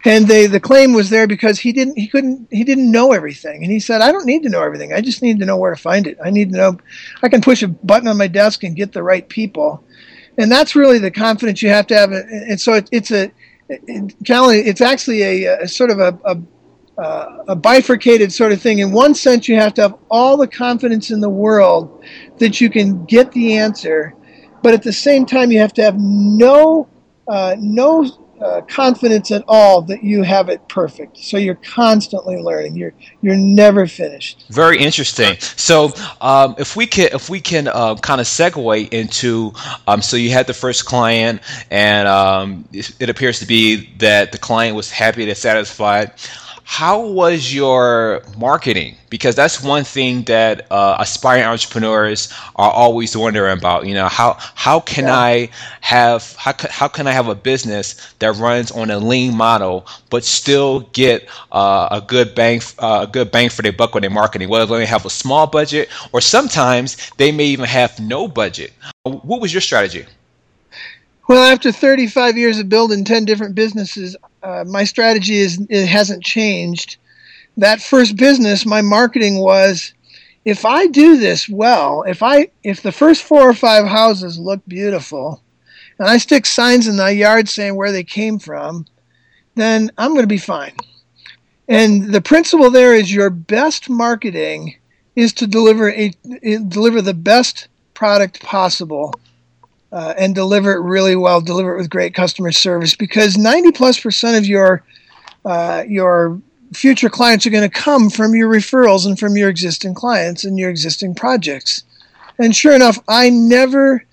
And 0.05 0.27
they, 0.27 0.47
the 0.47 0.61
claim 0.61 0.93
was 0.93 1.09
there 1.09 1.27
because 1.27 1.59
he 1.59 1.73
didn't 1.73 1.97
he 1.97 2.07
couldn't 2.07 2.47
he 2.51 2.63
didn't 2.63 2.89
know 2.89 3.11
everything, 3.11 3.63
and 3.63 3.71
he 3.71 3.81
said, 3.81 4.01
"I 4.01 4.13
don't 4.13 4.25
need 4.25 4.43
to 4.43 4.49
know 4.49 4.63
everything. 4.63 4.93
I 4.93 5.01
just 5.01 5.21
need 5.21 5.39
to 5.39 5.45
know 5.45 5.57
where 5.57 5.75
to 5.75 5.81
find 5.81 6.07
it. 6.07 6.17
I 6.23 6.29
need 6.29 6.51
to 6.51 6.57
know 6.57 6.77
I 7.21 7.27
can 7.27 7.41
push 7.41 7.63
a 7.63 7.67
button 7.67 8.07
on 8.07 8.17
my 8.17 8.27
desk 8.27 8.63
and 8.63 8.77
get 8.77 8.93
the 8.93 9.03
right 9.03 9.27
people." 9.27 9.83
And 10.37 10.49
that's 10.49 10.73
really 10.73 10.99
the 10.99 11.11
confidence 11.11 11.61
you 11.61 11.67
have 11.67 11.87
to 11.87 11.97
have. 11.97 12.13
And 12.13 12.61
so 12.61 12.75
it, 12.75 12.87
it's 12.93 13.11
a 13.11 13.29
generally 14.21 14.59
it's 14.59 14.81
actually 14.81 15.21
a, 15.21 15.63
a 15.63 15.67
sort 15.67 15.91
of 15.91 15.99
a, 15.99 16.17
a 16.23 16.37
uh, 16.99 17.43
a 17.47 17.55
bifurcated 17.55 18.31
sort 18.31 18.51
of 18.51 18.61
thing. 18.61 18.79
In 18.79 18.91
one 18.91 19.15
sense, 19.15 19.47
you 19.47 19.55
have 19.55 19.73
to 19.75 19.81
have 19.81 19.95
all 20.09 20.37
the 20.37 20.47
confidence 20.47 21.11
in 21.11 21.21
the 21.21 21.29
world 21.29 22.03
that 22.39 22.59
you 22.59 22.69
can 22.69 23.05
get 23.05 23.31
the 23.31 23.57
answer, 23.57 24.13
but 24.61 24.73
at 24.73 24.83
the 24.83 24.93
same 24.93 25.25
time, 25.25 25.51
you 25.51 25.59
have 25.59 25.73
to 25.73 25.83
have 25.83 25.97
no 25.97 26.87
uh, 27.27 27.55
no 27.59 28.05
uh, 28.41 28.61
confidence 28.61 29.31
at 29.31 29.43
all 29.47 29.81
that 29.81 30.03
you 30.03 30.23
have 30.23 30.49
it 30.49 30.67
perfect. 30.69 31.17
So 31.17 31.37
you're 31.37 31.55
constantly 31.55 32.37
learning. 32.37 32.75
You're 32.75 32.93
you're 33.21 33.35
never 33.35 33.85
finished. 33.85 34.45
Very 34.49 34.79
interesting. 34.79 35.37
So 35.39 35.91
um, 36.21 36.55
if 36.57 36.75
we 36.75 36.87
can 36.87 37.09
if 37.13 37.29
we 37.29 37.41
can 37.41 37.67
uh, 37.67 37.95
kind 37.95 38.21
of 38.21 38.27
segue 38.27 38.93
into 38.93 39.53
um, 39.87 40.01
so 40.01 40.17
you 40.17 40.31
had 40.31 40.47
the 40.47 40.53
first 40.53 40.85
client 40.85 41.41
and 41.69 42.07
um, 42.07 42.67
it, 42.71 43.09
appears 43.09 43.39
to 43.39 43.45
be 43.45 43.89
that 43.97 44.31
the 44.31 44.37
client 44.37 44.75
was 44.75 44.89
happy 44.89 45.27
and 45.27 45.37
satisfied 45.37 46.13
how 46.69 47.01
was 47.01 47.51
your 47.51 48.21
marketing? 48.37 48.95
Because 49.09 49.33
that's 49.33 49.59
one 49.59 49.83
thing 49.83 50.21
that 50.25 50.67
uh, 50.71 50.97
aspiring 50.99 51.43
entrepreneurs 51.43 52.31
are 52.57 52.69
always 52.69 53.17
wondering 53.17 53.57
about. 53.57 53.87
You 53.87 53.95
know, 53.95 54.07
how 54.07 54.37
how 54.53 54.79
can 54.79 55.05
yeah. 55.05 55.17
I 55.17 55.49
have 55.81 56.35
how 56.35 56.53
how 56.69 56.87
can 56.87 57.07
I 57.07 57.11
have 57.11 57.27
a 57.27 57.33
business 57.33 58.13
that 58.19 58.33
runs 58.35 58.69
on 58.69 58.91
a 58.91 58.99
lean 58.99 59.35
model 59.35 59.87
but 60.11 60.23
still 60.23 60.81
get 60.93 61.27
uh, 61.51 61.87
a 61.89 62.01
good 62.01 62.35
bang 62.35 62.61
uh, 62.77 63.07
a 63.09 63.11
good 63.11 63.31
bang 63.31 63.49
for 63.49 63.63
their 63.63 63.73
buck 63.73 63.95
with 63.95 64.03
their 64.03 64.11
marketing? 64.11 64.47
Whether 64.47 64.77
they 64.77 64.85
have 64.85 65.07
a 65.07 65.09
small 65.09 65.47
budget 65.47 65.89
or 66.13 66.21
sometimes 66.21 66.97
they 67.17 67.31
may 67.31 67.45
even 67.45 67.65
have 67.65 67.99
no 67.99 68.27
budget. 68.27 68.73
What 69.05 69.41
was 69.41 69.51
your 69.51 69.61
strategy? 69.61 70.05
Well, 71.27 71.51
after 71.51 71.71
35 71.71 72.37
years 72.37 72.59
of 72.59 72.69
building 72.69 73.03
10 73.05 73.25
different 73.25 73.55
businesses, 73.55 74.15
uh, 74.43 74.63
my 74.67 74.83
strategy 74.83 75.37
is 75.37 75.59
it 75.69 75.87
hasn't 75.87 76.23
changed. 76.23 76.97
That 77.57 77.81
first 77.81 78.15
business, 78.15 78.65
my 78.65 78.81
marketing 78.81 79.39
was 79.39 79.93
if 80.45 80.65
I 80.65 80.87
do 80.87 81.17
this 81.17 81.49
well, 81.49 82.03
if 82.03 82.23
I 82.23 82.49
if 82.63 82.81
the 82.81 82.91
first 82.91 83.23
four 83.23 83.41
or 83.41 83.53
five 83.53 83.85
houses 83.85 84.39
look 84.39 84.61
beautiful, 84.67 85.41
and 85.97 86.07
I 86.07 86.17
stick 86.17 86.45
signs 86.45 86.87
in 86.87 86.95
the 86.95 87.13
yard 87.13 87.49
saying 87.49 87.75
where 87.75 87.91
they 87.91 88.03
came 88.03 88.39
from, 88.39 88.85
then 89.55 89.91
I'm 89.97 90.11
going 90.11 90.23
to 90.23 90.27
be 90.27 90.37
fine. 90.37 90.75
And 91.67 92.11
the 92.11 92.21
principle 92.21 92.71
there 92.71 92.95
is 92.95 93.13
your 93.13 93.29
best 93.29 93.89
marketing 93.89 94.75
is 95.15 95.33
to 95.33 95.47
deliver 95.47 95.91
a 95.91 96.13
deliver 96.67 97.01
the 97.01 97.13
best 97.13 97.67
product 97.93 98.41
possible 98.41 99.13
uh, 99.91 100.13
and 100.17 100.35
deliver 100.35 100.73
it 100.73 100.81
really 100.81 101.15
well, 101.15 101.41
deliver 101.41 101.73
it 101.73 101.77
with 101.77 101.89
great 101.89 102.13
customer 102.13 102.51
service 102.51 102.95
because 102.95 103.37
90 103.37 103.71
plus 103.71 103.99
percent 103.99 104.37
of 104.37 104.45
your 104.45 104.83
uh, 105.45 105.83
your 105.87 106.39
future 106.73 107.09
clients 107.09 107.45
are 107.45 107.49
going 107.49 107.67
to 107.67 107.75
come 107.75 108.09
from 108.09 108.35
your 108.35 108.49
referrals 108.49 109.05
and 109.05 109.17
from 109.17 109.35
your 109.35 109.49
existing 109.49 109.93
clients 109.93 110.43
and 110.43 110.59
your 110.59 110.69
existing 110.69 111.15
projects. 111.15 111.83
And 112.37 112.55
sure 112.55 112.73
enough, 112.73 112.99
I 113.07 113.29
never 113.29 114.05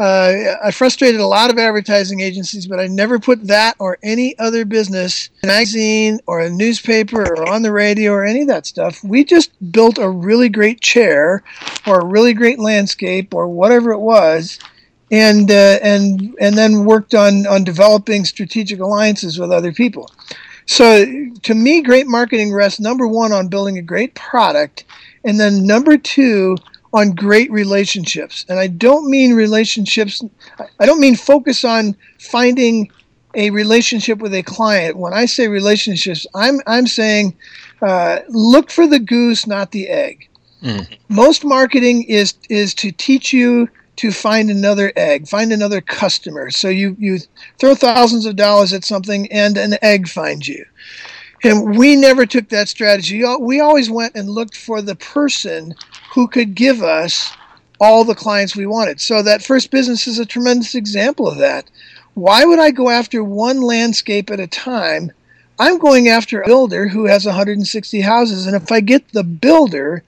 uh, 0.00 0.56
I 0.64 0.70
frustrated 0.70 1.20
a 1.20 1.26
lot 1.26 1.50
of 1.50 1.58
advertising 1.58 2.20
agencies, 2.20 2.66
but 2.66 2.80
I 2.80 2.86
never 2.86 3.18
put 3.18 3.46
that 3.48 3.76
or 3.78 3.98
any 4.02 4.36
other 4.38 4.64
business 4.64 5.28
in 5.42 5.50
a 5.50 5.52
magazine 5.52 6.20
or 6.26 6.40
a 6.40 6.48
newspaper 6.48 7.20
or 7.20 7.46
on 7.50 7.60
the 7.60 7.70
radio 7.70 8.12
or 8.12 8.24
any 8.24 8.40
of 8.40 8.48
that 8.48 8.64
stuff. 8.64 9.04
We 9.04 9.24
just 9.24 9.50
built 9.70 9.98
a 9.98 10.08
really 10.08 10.48
great 10.48 10.80
chair 10.80 11.42
or 11.86 12.00
a 12.00 12.04
really 12.06 12.32
great 12.32 12.58
landscape 12.58 13.34
or 13.34 13.46
whatever 13.46 13.92
it 13.92 13.98
was 13.98 14.58
and 15.10 15.50
uh, 15.50 15.78
and 15.82 16.34
and 16.40 16.56
then 16.56 16.84
worked 16.84 17.14
on 17.14 17.46
on 17.46 17.64
developing 17.64 18.24
strategic 18.24 18.80
alliances 18.80 19.38
with 19.38 19.50
other 19.50 19.72
people. 19.72 20.10
So 20.66 21.04
to 21.42 21.54
me, 21.54 21.82
great 21.82 22.06
marketing 22.06 22.52
rests 22.52 22.80
number 22.80 23.06
one 23.08 23.32
on 23.32 23.48
building 23.48 23.78
a 23.78 23.82
great 23.82 24.14
product, 24.14 24.84
and 25.24 25.40
then 25.40 25.66
number 25.66 25.96
two 25.96 26.56
on 26.92 27.12
great 27.12 27.50
relationships. 27.50 28.44
And 28.48 28.58
I 28.58 28.66
don't 28.66 29.10
mean 29.10 29.34
relationships. 29.34 30.22
I 30.78 30.86
don't 30.86 31.00
mean 31.00 31.16
focus 31.16 31.64
on 31.64 31.96
finding 32.18 32.90
a 33.34 33.50
relationship 33.50 34.18
with 34.18 34.34
a 34.34 34.42
client. 34.42 34.96
When 34.96 35.12
I 35.12 35.26
say 35.26 35.48
relationships, 35.48 36.26
I'm 36.34 36.60
I'm 36.66 36.86
saying 36.86 37.36
uh, 37.82 38.20
look 38.28 38.70
for 38.70 38.86
the 38.86 38.98
goose, 38.98 39.46
not 39.46 39.72
the 39.72 39.88
egg. 39.88 40.28
Mm. 40.62 40.98
Most 41.08 41.44
marketing 41.44 42.04
is 42.04 42.34
is 42.48 42.74
to 42.74 42.92
teach 42.92 43.32
you 43.32 43.68
to 44.00 44.10
find 44.10 44.48
another 44.48 44.94
egg, 44.96 45.28
find 45.28 45.52
another 45.52 45.82
customer. 45.82 46.50
So 46.50 46.70
you, 46.70 46.96
you 46.98 47.18
throw 47.58 47.74
thousands 47.74 48.24
of 48.24 48.34
dollars 48.34 48.72
at 48.72 48.82
something 48.82 49.30
and 49.30 49.58
an 49.58 49.76
egg 49.82 50.08
finds 50.08 50.48
you. 50.48 50.64
And 51.44 51.76
we 51.76 51.96
never 51.96 52.24
took 52.24 52.48
that 52.48 52.70
strategy. 52.70 53.22
We 53.40 53.60
always 53.60 53.90
went 53.90 54.14
and 54.14 54.30
looked 54.30 54.56
for 54.56 54.80
the 54.80 54.94
person 54.94 55.74
who 56.14 56.28
could 56.28 56.54
give 56.54 56.82
us 56.82 57.30
all 57.78 58.04
the 58.04 58.14
clients 58.14 58.56
we 58.56 58.64
wanted. 58.64 59.02
So 59.02 59.22
that 59.22 59.44
first 59.44 59.70
business 59.70 60.06
is 60.06 60.18
a 60.18 60.24
tremendous 60.24 60.74
example 60.74 61.28
of 61.28 61.36
that. 61.36 61.70
Why 62.14 62.46
would 62.46 62.58
I 62.58 62.70
go 62.70 62.88
after 62.88 63.22
one 63.22 63.60
landscape 63.60 64.30
at 64.30 64.40
a 64.40 64.46
time? 64.46 65.12
I'm 65.58 65.76
going 65.76 66.08
after 66.08 66.40
a 66.40 66.46
builder 66.46 66.88
who 66.88 67.04
has 67.04 67.26
160 67.26 68.00
houses. 68.00 68.46
And 68.46 68.56
if 68.56 68.72
I 68.72 68.80
get 68.80 69.12
the 69.12 69.24
builder, 69.24 70.04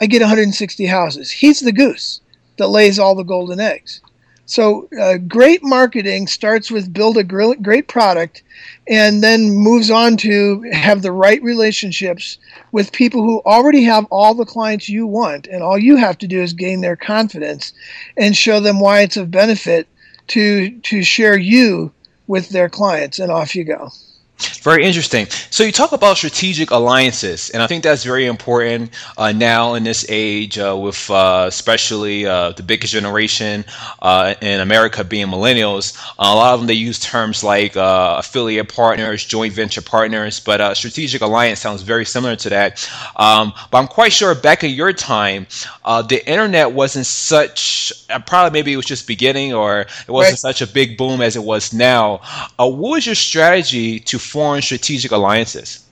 I 0.00 0.06
get 0.06 0.20
160 0.20 0.86
houses. 0.86 1.30
He's 1.30 1.60
the 1.60 1.70
goose 1.70 2.22
that 2.56 2.68
lays 2.68 2.98
all 2.98 3.14
the 3.14 3.22
golden 3.22 3.60
eggs. 3.60 4.00
So, 4.48 4.88
uh, 5.00 5.18
great 5.18 5.64
marketing 5.64 6.28
starts 6.28 6.70
with 6.70 6.92
build 6.92 7.16
a 7.16 7.24
great 7.24 7.88
product 7.88 8.44
and 8.86 9.22
then 9.22 9.50
moves 9.50 9.90
on 9.90 10.16
to 10.18 10.62
have 10.70 11.02
the 11.02 11.10
right 11.10 11.42
relationships 11.42 12.38
with 12.70 12.92
people 12.92 13.22
who 13.22 13.42
already 13.44 13.82
have 13.82 14.06
all 14.08 14.34
the 14.34 14.44
clients 14.44 14.88
you 14.88 15.04
want. 15.04 15.48
And 15.48 15.64
all 15.64 15.76
you 15.76 15.96
have 15.96 16.16
to 16.18 16.28
do 16.28 16.40
is 16.40 16.52
gain 16.52 16.80
their 16.80 16.94
confidence 16.94 17.72
and 18.16 18.36
show 18.36 18.60
them 18.60 18.78
why 18.78 19.00
it's 19.00 19.16
of 19.16 19.32
benefit 19.32 19.88
to, 20.28 20.78
to 20.78 21.02
share 21.02 21.36
you 21.36 21.92
with 22.28 22.50
their 22.50 22.68
clients. 22.68 23.18
And 23.18 23.32
off 23.32 23.56
you 23.56 23.64
go. 23.64 23.90
Very 24.38 24.84
interesting. 24.84 25.26
So 25.48 25.64
you 25.64 25.72
talk 25.72 25.92
about 25.92 26.18
strategic 26.18 26.70
alliances, 26.70 27.48
and 27.50 27.62
I 27.62 27.66
think 27.66 27.82
that's 27.82 28.04
very 28.04 28.26
important 28.26 28.90
uh, 29.16 29.32
now 29.32 29.74
in 29.74 29.82
this 29.82 30.04
age, 30.10 30.58
uh, 30.58 30.76
with 30.76 31.10
uh, 31.10 31.46
especially 31.48 32.26
uh, 32.26 32.50
the 32.50 32.62
biggest 32.62 32.92
generation 32.92 33.64
uh, 34.02 34.34
in 34.42 34.60
America 34.60 35.04
being 35.04 35.28
millennials. 35.28 35.96
a 36.18 36.34
lot 36.34 36.52
of 36.52 36.60
them 36.60 36.66
they 36.66 36.74
use 36.74 36.98
terms 36.98 37.42
like 37.42 37.78
uh, 37.78 38.16
affiliate 38.18 38.68
partners, 38.68 39.24
joint 39.24 39.54
venture 39.54 39.80
partners, 39.80 40.38
but 40.38 40.76
strategic 40.76 41.22
alliance 41.22 41.60
sounds 41.60 41.80
very 41.80 42.04
similar 42.04 42.36
to 42.36 42.50
that. 42.50 42.90
Um, 43.16 43.54
but 43.70 43.78
I'm 43.78 43.88
quite 43.88 44.12
sure 44.12 44.34
back 44.34 44.64
in 44.64 44.70
your 44.70 44.92
time, 44.92 45.46
the 45.84 46.20
internet 46.26 46.72
wasn't 46.72 47.06
such. 47.06 47.92
probably 48.26 48.50
maybe 48.50 48.74
it 48.74 48.76
was 48.76 48.86
just 48.86 49.06
beginning, 49.06 49.54
or 49.54 49.80
it 49.80 50.10
wasn't 50.10 50.32
right. 50.32 50.38
such 50.38 50.60
a 50.60 50.66
big 50.66 50.98
boom 50.98 51.22
as 51.22 51.36
it 51.36 51.42
was 51.42 51.72
now. 51.72 52.20
what 52.58 52.76
was 52.76 53.06
your 53.06 53.14
strategy 53.14 53.98
to 54.00 54.18
foreign 54.26 54.62
strategic 54.62 55.12
alliances? 55.12 55.86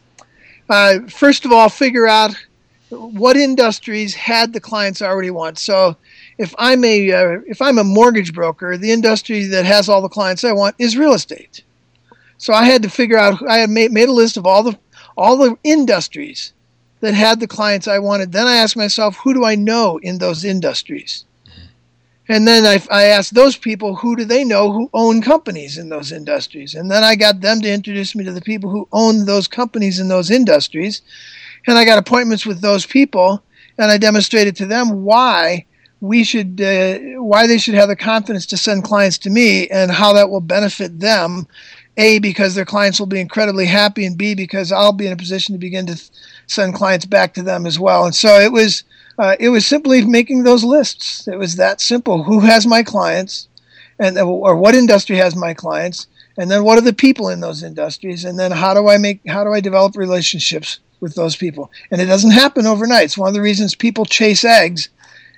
Uh, 0.68 1.00
first 1.08 1.44
of 1.44 1.52
all, 1.52 1.68
figure 1.68 2.06
out 2.06 2.34
what 2.88 3.36
industries 3.36 4.14
had 4.14 4.52
the 4.52 4.60
clients 4.60 5.02
already 5.02 5.30
want. 5.30 5.58
So, 5.58 5.96
if 6.38 6.54
I'm 6.58 6.84
a 6.84 7.12
uh, 7.12 7.40
if 7.46 7.62
I'm 7.62 7.78
a 7.78 7.84
mortgage 7.84 8.32
broker, 8.32 8.76
the 8.76 8.92
industry 8.92 9.44
that 9.46 9.64
has 9.64 9.88
all 9.88 10.02
the 10.02 10.08
clients 10.08 10.44
I 10.44 10.52
want 10.52 10.76
is 10.78 10.96
real 10.96 11.14
estate. 11.14 11.62
So 12.38 12.52
I 12.52 12.64
had 12.64 12.82
to 12.82 12.90
figure 12.90 13.16
out. 13.16 13.42
I 13.48 13.58
had 13.58 13.70
made, 13.70 13.92
made 13.92 14.08
a 14.08 14.12
list 14.12 14.36
of 14.36 14.46
all 14.46 14.62
the 14.62 14.78
all 15.16 15.36
the 15.36 15.56
industries 15.62 16.52
that 17.00 17.14
had 17.14 17.38
the 17.40 17.46
clients 17.46 17.86
I 17.86 17.98
wanted. 17.98 18.32
Then 18.32 18.46
I 18.46 18.56
asked 18.56 18.76
myself, 18.76 19.16
who 19.16 19.34
do 19.34 19.44
I 19.44 19.54
know 19.54 19.98
in 19.98 20.18
those 20.18 20.44
industries? 20.44 21.24
And 22.28 22.48
then 22.48 22.64
I, 22.64 22.80
I 22.90 23.04
asked 23.04 23.34
those 23.34 23.56
people, 23.56 23.96
who 23.96 24.16
do 24.16 24.24
they 24.24 24.44
know 24.44 24.72
who 24.72 24.88
own 24.94 25.20
companies 25.20 25.76
in 25.76 25.90
those 25.90 26.10
industries? 26.10 26.74
And 26.74 26.90
then 26.90 27.04
I 27.04 27.16
got 27.16 27.40
them 27.40 27.60
to 27.60 27.70
introduce 27.70 28.14
me 28.14 28.24
to 28.24 28.32
the 28.32 28.40
people 28.40 28.70
who 28.70 28.88
own 28.92 29.26
those 29.26 29.46
companies 29.46 30.00
in 30.00 30.08
those 30.08 30.30
industries. 30.30 31.02
And 31.66 31.76
I 31.76 31.84
got 31.84 31.98
appointments 31.98 32.46
with 32.46 32.60
those 32.60 32.86
people, 32.86 33.42
and 33.78 33.90
I 33.90 33.98
demonstrated 33.98 34.56
to 34.56 34.66
them 34.66 35.04
why 35.04 35.66
we 36.00 36.24
should, 36.24 36.60
uh, 36.60 36.98
why 37.22 37.46
they 37.46 37.58
should 37.58 37.74
have 37.74 37.88
the 37.88 37.96
confidence 37.96 38.46
to 38.46 38.56
send 38.56 38.84
clients 38.84 39.18
to 39.18 39.30
me, 39.30 39.68
and 39.68 39.90
how 39.90 40.12
that 40.14 40.30
will 40.30 40.40
benefit 40.40 41.00
them. 41.00 41.46
A, 41.96 42.18
because 42.18 42.54
their 42.54 42.64
clients 42.64 42.98
will 42.98 43.06
be 43.06 43.20
incredibly 43.20 43.66
happy, 43.66 44.04
and 44.04 44.18
B, 44.18 44.34
because 44.34 44.72
I'll 44.72 44.92
be 44.92 45.06
in 45.06 45.12
a 45.12 45.16
position 45.16 45.54
to 45.54 45.58
begin 45.58 45.86
to 45.86 46.02
send 46.46 46.74
clients 46.74 47.06
back 47.06 47.34
to 47.34 47.42
them 47.42 47.66
as 47.66 47.78
well. 47.78 48.04
And 48.04 48.14
so 48.14 48.40
it 48.40 48.50
was 48.50 48.82
uh, 49.18 49.36
it 49.38 49.48
was 49.50 49.66
simply 49.66 50.04
making 50.04 50.42
those 50.42 50.64
lists. 50.64 51.28
It 51.28 51.38
was 51.38 51.56
that 51.56 51.80
simple. 51.80 52.22
Who 52.24 52.40
has 52.40 52.66
my 52.66 52.82
clients, 52.82 53.48
and 53.98 54.18
or 54.18 54.56
what 54.56 54.74
industry 54.74 55.16
has 55.16 55.36
my 55.36 55.54
clients, 55.54 56.06
and 56.36 56.50
then 56.50 56.64
what 56.64 56.78
are 56.78 56.82
the 56.82 56.92
people 56.92 57.28
in 57.28 57.40
those 57.40 57.62
industries, 57.62 58.24
and 58.24 58.38
then 58.38 58.50
how 58.50 58.74
do 58.74 58.88
I 58.88 58.98
make 58.98 59.20
how 59.26 59.44
do 59.44 59.52
I 59.52 59.60
develop 59.60 59.96
relationships 59.96 60.80
with 61.00 61.14
those 61.14 61.36
people? 61.36 61.70
And 61.90 62.00
it 62.00 62.06
doesn't 62.06 62.32
happen 62.32 62.66
overnight. 62.66 63.04
It's 63.04 63.18
one 63.18 63.28
of 63.28 63.34
the 63.34 63.42
reasons 63.42 63.74
people 63.74 64.04
chase 64.04 64.44
eggs 64.44 64.88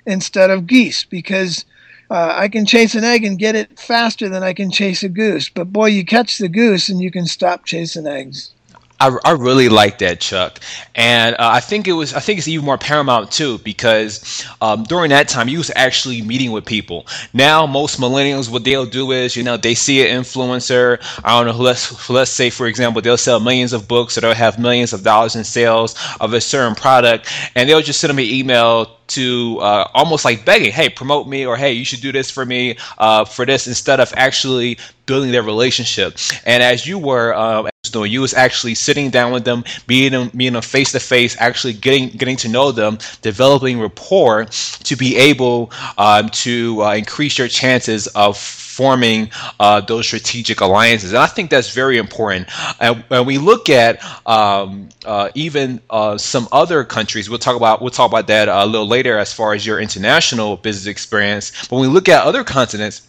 instead 0.05 0.49
of 0.49 0.67
geese 0.67 1.03
because. 1.03 1.65
Uh, 2.09 2.33
I 2.37 2.47
can 2.47 2.65
chase 2.65 2.95
an 2.95 3.03
egg 3.03 3.25
and 3.25 3.37
get 3.37 3.57
it 3.57 3.77
faster 3.77 4.29
than 4.29 4.41
I 4.41 4.53
can 4.53 4.71
chase 4.71 5.03
a 5.03 5.09
goose. 5.09 5.49
But 5.49 5.73
boy, 5.73 5.87
you 5.87 6.05
catch 6.05 6.37
the 6.37 6.47
goose 6.47 6.87
and 6.87 7.01
you 7.01 7.11
can 7.11 7.25
stop 7.25 7.65
chasing 7.65 8.07
eggs. 8.07 8.53
I, 8.99 9.15
I 9.23 9.31
really 9.33 9.69
like 9.69 9.99
that, 9.99 10.19
Chuck, 10.19 10.59
and 10.95 11.35
uh, 11.35 11.37
I 11.39 11.59
think 11.59 11.87
it 11.87 11.91
was. 11.93 12.15
I 12.15 12.19
think 12.19 12.39
it's 12.39 12.47
even 12.47 12.65
more 12.65 12.79
paramount 12.79 13.31
too 13.31 13.59
because 13.59 14.43
um, 14.59 14.83
during 14.85 15.11
that 15.11 15.27
time 15.29 15.47
you 15.47 15.59
was 15.59 15.71
actually 15.75 16.23
meeting 16.23 16.51
with 16.51 16.65
people. 16.65 17.05
Now 17.31 17.67
most 17.67 17.99
millennials, 17.99 18.49
what 18.49 18.63
they'll 18.63 18.87
do 18.87 19.11
is, 19.11 19.35
you 19.35 19.43
know, 19.43 19.55
they 19.55 19.75
see 19.75 20.07
an 20.07 20.21
influencer. 20.21 20.99
I 21.23 21.37
don't 21.37 21.55
know. 21.55 21.61
Let's 21.63 22.09
let's 22.09 22.31
say 22.31 22.49
for 22.49 22.65
example, 22.65 23.01
they'll 23.03 23.17
sell 23.17 23.39
millions 23.39 23.71
of 23.71 23.87
books 23.87 24.17
or 24.17 24.21
they'll 24.21 24.33
have 24.33 24.57
millions 24.57 24.93
of 24.93 25.03
dollars 25.03 25.35
in 25.35 25.43
sales 25.43 25.95
of 26.19 26.33
a 26.33 26.41
certain 26.41 26.73
product, 26.73 27.31
and 27.55 27.69
they'll 27.69 27.81
just 27.81 27.99
send 27.99 28.09
them 28.09 28.19
an 28.19 28.25
email 28.25 28.97
to 29.07 29.57
uh, 29.61 29.89
almost 29.93 30.25
like 30.25 30.43
begging, 30.43 30.71
hey, 30.71 30.89
promote 30.89 31.27
me, 31.27 31.45
or 31.45 31.55
hey, 31.55 31.71
you 31.73 31.85
should 31.85 32.01
do 32.01 32.11
this 32.11 32.29
for 32.29 32.45
me 32.45 32.77
uh, 32.97 33.23
for 33.25 33.45
this, 33.45 33.67
instead 33.67 33.99
of 33.99 34.11
actually 34.17 34.77
building 35.07 35.31
their 35.31 35.43
relationship. 35.43 36.17
And 36.45 36.61
as 36.61 36.85
you 36.85 36.99
were 36.99 37.33
uh, 37.33 37.69
doing, 37.91 38.11
you 38.11 38.21
was 38.21 38.33
actually 38.33 38.75
sitting 38.75 39.09
down 39.09 39.31
with 39.31 39.45
them, 39.45 39.63
meeting 39.87 40.11
them, 40.11 40.53
them 40.53 40.61
face 40.61 40.91
to 40.91 40.99
face, 40.99 41.35
actually 41.39 41.73
getting 41.73 42.09
getting 42.09 42.37
to 42.37 42.47
know 42.47 42.71
them, 42.71 42.99
developing 43.21 43.79
rapport 43.79 44.45
to 44.45 44.95
be 44.95 45.15
able 45.15 45.71
um, 45.97 46.29
to 46.29 46.83
uh, 46.83 46.93
increase 46.93 47.37
your 47.37 47.47
chances 47.47 48.07
of 48.07 48.37
forming 48.37 49.31
uh, 49.59 49.81
those 49.81 50.05
strategic 50.05 50.61
alliances. 50.61 51.11
And 51.11 51.19
I 51.19 51.25
think 51.25 51.49
that's 51.49 51.73
very 51.73 51.97
important. 51.97 52.47
And 52.79 53.03
when 53.07 53.25
we 53.25 53.39
look 53.39 53.69
at 53.69 54.03
um, 54.27 54.89
uh, 55.03 55.29
even 55.33 55.81
uh, 55.89 56.17
some 56.17 56.47
other 56.51 56.83
countries, 56.83 57.27
we'll 57.29 57.39
talk 57.39 57.55
about 57.55 57.81
we'll 57.81 57.89
talk 57.89 58.11
about 58.11 58.27
that 58.27 58.47
a 58.47 58.65
little 58.65 58.87
later 58.87 59.17
as 59.17 59.33
far 59.33 59.53
as 59.53 59.65
your 59.65 59.79
international 59.79 60.57
business 60.57 60.85
experience. 60.85 61.51
But 61.67 61.77
when 61.77 61.89
we 61.89 61.93
look 61.93 62.07
at 62.07 62.23
other 62.23 62.43
continents, 62.43 63.01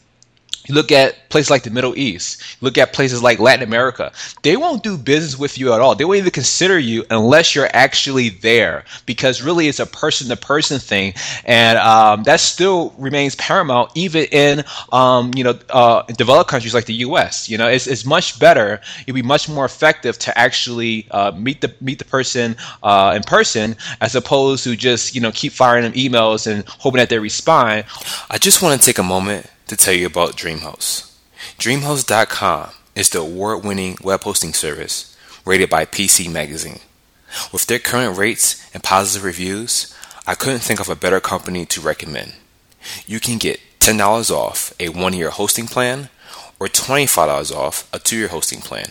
you 0.69 0.75
look 0.75 0.93
at 0.93 1.29
places 1.31 1.51
like 1.51 1.63
the 1.63 1.71
Middle 1.71 1.97
East, 1.97 2.43
look 2.61 2.79
at 2.79 2.93
places 2.93 3.23
like 3.23 3.39
Latin 3.39 3.67
America. 3.67 4.13
They 4.43 4.57
won't 4.57 4.83
do 4.83 4.99
business 4.99 5.39
with 5.39 5.59
you 5.59 5.73
at 5.73 5.81
all. 5.81 5.95
They 5.95 6.05
won't 6.05 6.19
even 6.19 6.31
consider 6.31 6.79
you 6.79 7.05
unless 7.11 7.55
you're 7.55 7.71
actually 7.73 8.29
there 8.31 8.85
because 9.07 9.43
really 9.43 9.69
it's 9.69 9.81
a 9.81 9.87
person 9.87 10.29
to 10.29 10.37
person 10.37 10.79
thing. 10.79 11.15
And 11.45 11.79
um, 11.79 12.23
that 12.25 12.41
still 12.41 12.95
remains 12.99 13.35
paramount 13.37 13.91
even 13.95 14.25
in, 14.25 14.65
um, 14.93 15.33
you 15.35 15.45
know, 15.45 15.59
uh, 15.71 16.03
developed 16.03 16.51
countries 16.51 16.75
like 16.75 16.85
the 16.87 16.95
U.S. 16.95 17.49
You 17.49 17.59
know, 17.59 17.69
it's, 17.69 17.87
it's 17.87 18.05
much 18.05 18.39
better. 18.39 18.81
It'd 19.03 19.15
be 19.15 19.23
much 19.23 19.49
more 19.49 19.65
effective 19.65 20.19
to 20.19 20.39
actually 20.39 21.07
uh, 21.11 21.33
meet 21.33 21.61
the 21.61 21.75
meet 21.81 21.99
the 21.99 22.05
person 22.05 22.57
uh, 22.83 23.15
in 23.17 23.23
person 23.23 23.77
as 24.01 24.15
opposed 24.15 24.65
to 24.65 24.77
just, 24.77 25.15
you 25.15 25.21
know, 25.21 25.33
keep 25.33 25.53
firing 25.53 25.85
them 25.85 25.93
emails 25.93 26.47
and 26.47 26.67
hoping 26.69 26.99
that 26.99 27.09
they 27.09 27.19
respond. 27.19 27.85
I 28.31 28.39
just 28.39 28.63
want 28.63 28.79
to 28.81 28.85
take 28.85 28.99
a 28.99 29.03
moment 29.03 29.47
to 29.69 29.77
tell 29.77 29.95
you 29.95 30.07
about 30.07 30.37
DreamHost. 30.37 31.13
DreamHost.com 31.59 32.71
is 32.95 33.11
the 33.11 33.21
award 33.21 33.65
winning 33.65 33.97
web 34.03 34.23
hosting 34.23 34.53
service 34.53 35.17
rated 35.45 35.71
by 35.71 35.85
PC 35.85 36.31
Magazine. 36.31 36.81
With 37.53 37.67
their 37.67 37.79
current 37.79 38.19
rates 38.19 38.69
and 38.75 38.83
positive 38.83 39.25
reviews, 39.25 39.95
I 40.27 40.35
couldn't 40.35 40.61
think 40.61 40.81
of 40.81 40.89
a 40.89 40.97
better 40.97 41.21
company 41.21 41.65
to 41.67 41.81
recommend. 41.81 42.35
You 43.07 43.21
can 43.21 43.39
get 43.39 43.61
$10 43.81 44.31
off 44.31 44.73
a 44.81 44.89
one 44.89 45.13
year 45.13 45.31
hosting 45.31 45.67
plan 45.67 46.09
or 46.59 46.67
$25 46.67 47.55
off 47.55 47.89
a 47.93 47.99
two 47.99 48.17
year 48.17 48.29
hosting 48.29 48.61
plan 48.61 48.91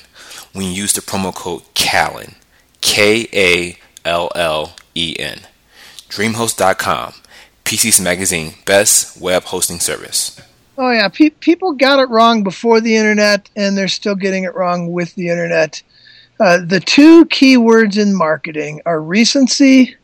when 0.53 0.65
you 0.65 0.71
use 0.71 0.93
the 0.93 1.01
promo 1.01 1.33
code 1.33 1.63
KALLEN. 1.73 2.35
K 2.81 3.27
A 3.33 3.77
L 4.05 4.31
L 4.35 4.75
E 4.95 5.15
N. 5.19 5.41
DreamHost.com, 6.09 7.13
PC's 7.65 7.99
Magazine 7.99 8.53
best 8.65 9.19
web 9.19 9.43
hosting 9.43 9.79
service. 9.79 10.39
Oh 10.77 10.91
yeah, 10.91 11.07
Pe- 11.07 11.31
people 11.31 11.73
got 11.73 11.99
it 11.99 12.09
wrong 12.09 12.43
before 12.43 12.79
the 12.81 12.95
internet, 12.95 13.49
and 13.55 13.75
they're 13.75 13.87
still 13.87 14.15
getting 14.15 14.43
it 14.43 14.53
wrong 14.53 14.91
with 14.91 15.15
the 15.15 15.29
internet. 15.29 15.81
Uh, 16.39 16.59
the 16.63 16.79
two 16.79 17.25
key 17.25 17.57
words 17.57 17.97
in 17.97 18.13
marketing 18.13 18.81
are 18.85 19.01
recency 19.01 19.95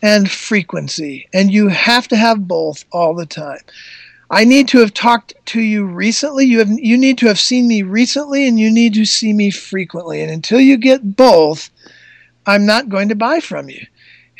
and 0.00 0.30
frequency, 0.30 1.28
and 1.32 1.52
you 1.52 1.68
have 1.68 2.06
to 2.08 2.16
have 2.16 2.46
both 2.46 2.84
all 2.92 3.14
the 3.14 3.26
time. 3.26 3.58
I 4.30 4.44
need 4.44 4.68
to 4.68 4.78
have 4.78 4.94
talked 4.94 5.34
to 5.46 5.60
you 5.60 5.84
recently. 5.84 6.46
You 6.46 6.60
have 6.60 6.70
you 6.70 6.96
need 6.96 7.18
to 7.18 7.26
have 7.26 7.40
seen 7.40 7.66
me 7.66 7.82
recently, 7.82 8.46
and 8.46 8.60
you 8.60 8.70
need 8.70 8.94
to 8.94 9.04
see 9.04 9.32
me 9.32 9.50
frequently. 9.50 10.22
And 10.22 10.30
until 10.30 10.60
you 10.60 10.76
get 10.76 11.16
both, 11.16 11.68
I'm 12.46 12.64
not 12.64 12.88
going 12.88 13.08
to 13.08 13.16
buy 13.16 13.40
from 13.40 13.68
you. 13.68 13.84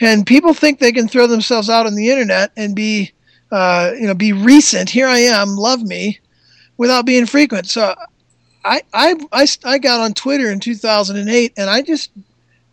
And 0.00 0.26
people 0.26 0.54
think 0.54 0.78
they 0.78 0.92
can 0.92 1.08
throw 1.08 1.26
themselves 1.26 1.68
out 1.68 1.86
on 1.86 1.96
the 1.96 2.08
internet 2.08 2.52
and 2.56 2.74
be 2.74 3.12
uh, 3.52 3.92
you 3.94 4.06
know, 4.06 4.14
be 4.14 4.32
recent. 4.32 4.88
Here 4.88 5.06
I 5.06 5.18
am, 5.18 5.56
love 5.56 5.82
me, 5.82 6.18
without 6.78 7.04
being 7.04 7.26
frequent. 7.26 7.66
So 7.68 7.94
I, 8.64 8.82
I, 8.94 9.14
I, 9.30 9.47
I 9.64 9.78
got 9.78 10.00
on 10.00 10.14
Twitter 10.14 10.50
in 10.50 10.59
2008 10.59 11.52
and 11.56 11.71
I 11.71 11.82
just 11.82 12.11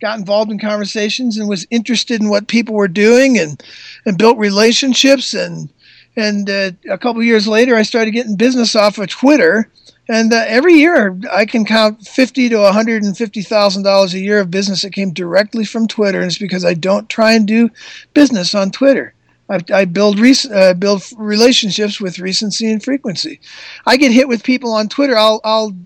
got 0.00 0.18
involved 0.18 0.50
in 0.50 0.58
conversations 0.58 1.36
and 1.36 1.48
was 1.48 1.66
interested 1.70 2.22
in 2.22 2.30
what 2.30 2.48
people 2.48 2.74
were 2.74 2.88
doing 2.88 3.38
and, 3.38 3.62
and 4.06 4.16
built 4.16 4.38
relationships. 4.38 5.34
And, 5.34 5.68
and 6.16 6.48
uh, 6.48 6.70
a 6.90 6.96
couple 6.96 7.22
years 7.22 7.46
later, 7.46 7.76
I 7.76 7.82
started 7.82 8.12
getting 8.12 8.36
business 8.36 8.74
off 8.74 8.96
of 8.96 9.08
Twitter. 9.08 9.68
And 10.08 10.32
uh, 10.32 10.44
every 10.48 10.74
year, 10.74 11.16
I 11.30 11.44
can 11.44 11.64
count 11.64 12.04
fifty 12.04 12.48
to 12.48 12.56
one 12.56 12.72
hundred 12.72 13.04
and 13.04 13.16
fifty 13.16 13.42
thousand 13.42 13.84
dollars 13.84 14.12
a 14.12 14.18
year 14.18 14.40
of 14.40 14.50
business 14.50 14.82
that 14.82 14.92
came 14.92 15.12
directly 15.12 15.64
from 15.64 15.86
Twitter, 15.86 16.18
and 16.18 16.26
it's 16.26 16.36
because 16.36 16.64
I 16.64 16.74
don't 16.74 17.08
try 17.08 17.34
and 17.34 17.46
do 17.46 17.70
business 18.12 18.52
on 18.52 18.72
Twitter. 18.72 19.14
I, 19.50 19.58
I 19.74 19.84
build 19.84 20.20
rec- 20.20 20.50
uh, 20.52 20.74
build 20.74 21.02
relationships 21.16 22.00
with 22.00 22.20
recency 22.20 22.70
and 22.70 22.82
frequency. 22.82 23.40
I 23.84 23.96
get 23.96 24.12
hit 24.12 24.28
with 24.28 24.44
people 24.44 24.72
on 24.72 24.88
Twitter. 24.88 25.18
I'll 25.18 25.40
I'll 25.44 25.76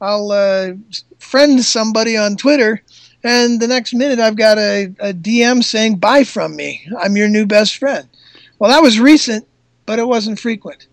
I'll 0.00 0.30
uh, 0.30 0.72
friend 1.18 1.64
somebody 1.64 2.16
on 2.16 2.36
Twitter, 2.36 2.82
and 3.24 3.60
the 3.60 3.66
next 3.66 3.94
minute 3.94 4.18
I've 4.18 4.36
got 4.36 4.58
a, 4.58 4.84
a 5.00 5.14
DM 5.14 5.64
saying 5.64 5.96
"Buy 5.96 6.24
from 6.24 6.54
me. 6.54 6.86
I'm 7.00 7.16
your 7.16 7.28
new 7.28 7.46
best 7.46 7.78
friend." 7.78 8.06
Well, 8.58 8.70
that 8.70 8.82
was 8.82 9.00
recent, 9.00 9.46
but 9.86 9.98
it 9.98 10.06
wasn't 10.06 10.38
frequent. 10.38 10.86